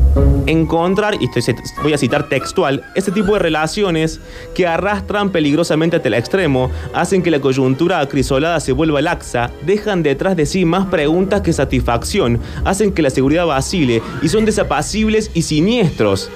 encontrar, 0.45 1.15
y 1.19 1.25
estoy- 1.25 1.55
voy 1.83 1.93
a 1.93 1.97
citar 1.97 2.29
textual, 2.29 2.83
este 2.95 3.11
tipo 3.11 3.33
de 3.33 3.39
relaciones 3.39 4.19
que 4.55 4.67
arrastran 4.67 5.31
peligrosamente 5.31 5.97
hasta 5.97 6.07
el 6.07 6.13
extremo, 6.13 6.71
hacen 6.93 7.21
que 7.21 7.31
la 7.31 7.39
coyuntura 7.39 7.99
acrisolada 7.99 8.59
se 8.59 8.71
vuelva 8.71 9.01
laxa, 9.01 9.51
dejan 9.65 10.03
detrás 10.03 10.35
de 10.35 10.45
sí 10.45 10.65
más 10.65 10.85
preguntas 10.87 11.41
que 11.41 11.53
satisfacción, 11.53 12.39
hacen 12.65 12.91
que 12.93 13.01
la 13.01 13.09
seguridad 13.09 13.45
vacile 13.45 14.01
y 14.21 14.29
son 14.29 14.45
desapacibles 14.45 15.31
y 15.33 15.41
siniestros. 15.41 16.29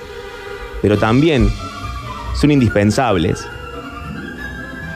Pero 0.82 0.98
también 0.98 1.50
son 2.36 2.52
indispensables. 2.52 3.46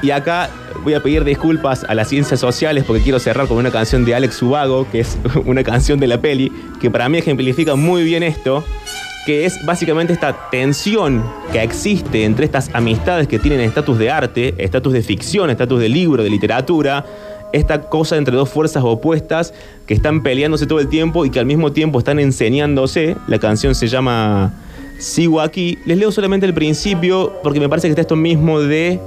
Y 0.02 0.12
acá 0.12 0.50
voy 0.88 0.94
a 0.94 1.04
pedir 1.04 1.26
disculpas 1.26 1.84
a 1.84 1.94
las 1.96 2.08
ciencias 2.08 2.40
sociales 2.40 2.86
porque 2.88 3.04
quiero 3.04 3.20
cerrar 3.20 3.50
con 3.50 3.58
una 3.58 3.72
canción 3.72 4.06
de 4.06 4.16
Alex 4.16 4.42
Ubago, 4.42 4.88
que 4.90 5.02
es 5.02 5.18
una 5.46 5.62
canción 5.62 6.00
de 6.00 6.08
la 6.08 6.22
peli, 6.22 6.50
que 6.80 6.90
para 6.90 7.10
mí 7.10 7.18
ejemplifica 7.18 7.76
muy 7.76 8.06
bien 8.06 8.24
esto, 8.24 8.64
que 9.26 9.44
es 9.44 9.66
básicamente 9.66 10.14
esta 10.14 10.50
tensión 10.50 11.26
que 11.52 11.62
existe 11.62 12.24
entre 12.24 12.46
estas 12.46 12.70
amistades 12.74 13.28
que 13.28 13.38
tienen 13.38 13.60
estatus 13.60 14.00
de 14.00 14.10
arte, 14.10 14.56
estatus 14.58 14.94
de 14.94 15.02
ficción, 15.02 15.50
estatus 15.50 15.82
de 15.82 15.90
libro, 15.90 16.24
de 16.24 16.30
literatura, 16.30 17.06
esta 17.52 17.82
cosa 17.82 18.16
entre 18.16 18.38
dos 18.38 18.48
fuerzas 18.48 18.82
opuestas 18.86 19.54
que 19.88 19.94
están 19.94 20.24
peleándose 20.24 20.68
todo 20.68 20.80
el 20.80 20.88
tiempo 20.88 21.26
y 21.26 21.32
que 21.32 21.40
al 21.42 21.46
mismo 21.46 21.74
tiempo 21.74 22.00
están 22.00 22.18
enseñándose. 22.18 23.18
La 23.28 23.40
canción 23.40 23.76
se 23.76 23.88
llama 23.88 24.54
Sigo 25.00 25.42
aquí. 25.42 25.80
Les 25.86 25.98
leo 25.98 26.14
solamente 26.14 26.46
el 26.46 26.54
principio 26.54 27.34
porque 27.44 27.60
me 27.60 27.68
parece 27.68 27.90
que 27.90 27.92
está 27.92 28.04
esto 28.04 28.16
mismo 28.16 28.62
de 28.62 29.02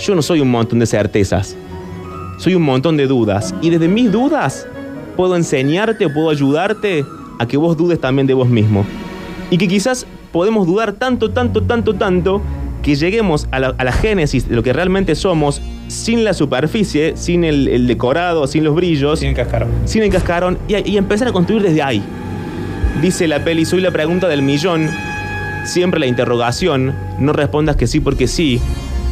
yo 0.00 0.14
no 0.14 0.22
soy 0.22 0.40
un 0.40 0.50
montón 0.50 0.78
de 0.78 0.86
certezas. 0.86 1.56
Soy 2.38 2.54
un 2.54 2.62
montón 2.62 2.96
de 2.96 3.06
dudas. 3.06 3.54
Y 3.60 3.70
desde 3.70 3.88
mis 3.88 4.10
dudas 4.12 4.66
puedo 5.16 5.34
enseñarte 5.36 6.06
o 6.06 6.12
puedo 6.12 6.30
ayudarte 6.30 7.04
a 7.38 7.46
que 7.46 7.56
vos 7.56 7.76
dudes 7.76 8.00
también 8.00 8.26
de 8.26 8.34
vos 8.34 8.48
mismo. 8.48 8.84
Y 9.50 9.58
que 9.58 9.66
quizás 9.66 10.06
podemos 10.32 10.66
dudar 10.66 10.92
tanto, 10.92 11.30
tanto, 11.30 11.62
tanto, 11.62 11.94
tanto 11.94 12.42
que 12.82 12.94
lleguemos 12.94 13.48
a 13.50 13.58
la, 13.58 13.74
a 13.76 13.84
la 13.84 13.92
génesis 13.92 14.48
de 14.48 14.54
lo 14.54 14.62
que 14.62 14.72
realmente 14.72 15.14
somos 15.16 15.60
sin 15.88 16.22
la 16.24 16.32
superficie, 16.32 17.16
sin 17.16 17.42
el, 17.44 17.66
el 17.66 17.86
decorado, 17.88 18.46
sin 18.46 18.62
los 18.62 18.74
brillos, 18.74 19.18
Sin 19.20 19.34
cascarón. 19.34 19.68
sin 19.84 20.02
el 20.04 20.10
cascarón 20.10 20.58
y, 20.68 20.88
y 20.90 20.96
empezar 20.96 21.28
a 21.28 21.32
construir 21.32 21.62
desde 21.62 21.82
ahí. 21.82 22.02
Dice 23.02 23.26
la 23.26 23.42
peli, 23.42 23.64
soy 23.64 23.80
la 23.80 23.90
pregunta 23.90 24.28
del 24.28 24.42
millón, 24.42 24.90
siempre 25.64 25.98
la 25.98 26.06
interrogación, 26.06 26.94
no 27.18 27.32
respondas 27.32 27.76
que 27.76 27.86
sí 27.86 28.00
porque 28.00 28.28
sí. 28.28 28.60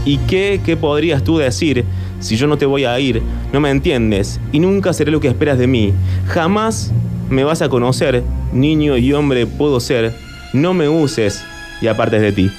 ¿Y 0.06 0.18
qué, 0.18 0.60
qué 0.64 0.76
podrías 0.76 1.24
tú 1.24 1.36
decir 1.36 1.84
si 2.20 2.36
yo 2.36 2.46
no 2.46 2.56
te 2.56 2.64
voy 2.64 2.84
a 2.84 2.98
ir? 3.00 3.20
No 3.52 3.60
me 3.60 3.70
entiendes 3.70 4.40
y 4.52 4.60
nunca 4.60 4.92
seré 4.92 5.10
lo 5.10 5.20
que 5.20 5.28
esperas 5.28 5.58
de 5.58 5.66
mí. 5.66 5.92
Jamás 6.28 6.92
me 7.28 7.42
vas 7.42 7.60
a 7.60 7.68
conocer, 7.68 8.22
niño 8.52 8.96
y 8.96 9.12
hombre 9.12 9.46
puedo 9.46 9.80
ser. 9.80 10.14
No 10.52 10.74
me 10.74 10.88
uses 10.88 11.44
y 11.82 11.88
apartes 11.88 12.22
de 12.22 12.32
ti. 12.32 12.50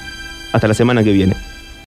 Hasta 0.52 0.68
la 0.68 0.74
semana 0.74 1.02
que 1.02 1.12
viene. 1.12 1.47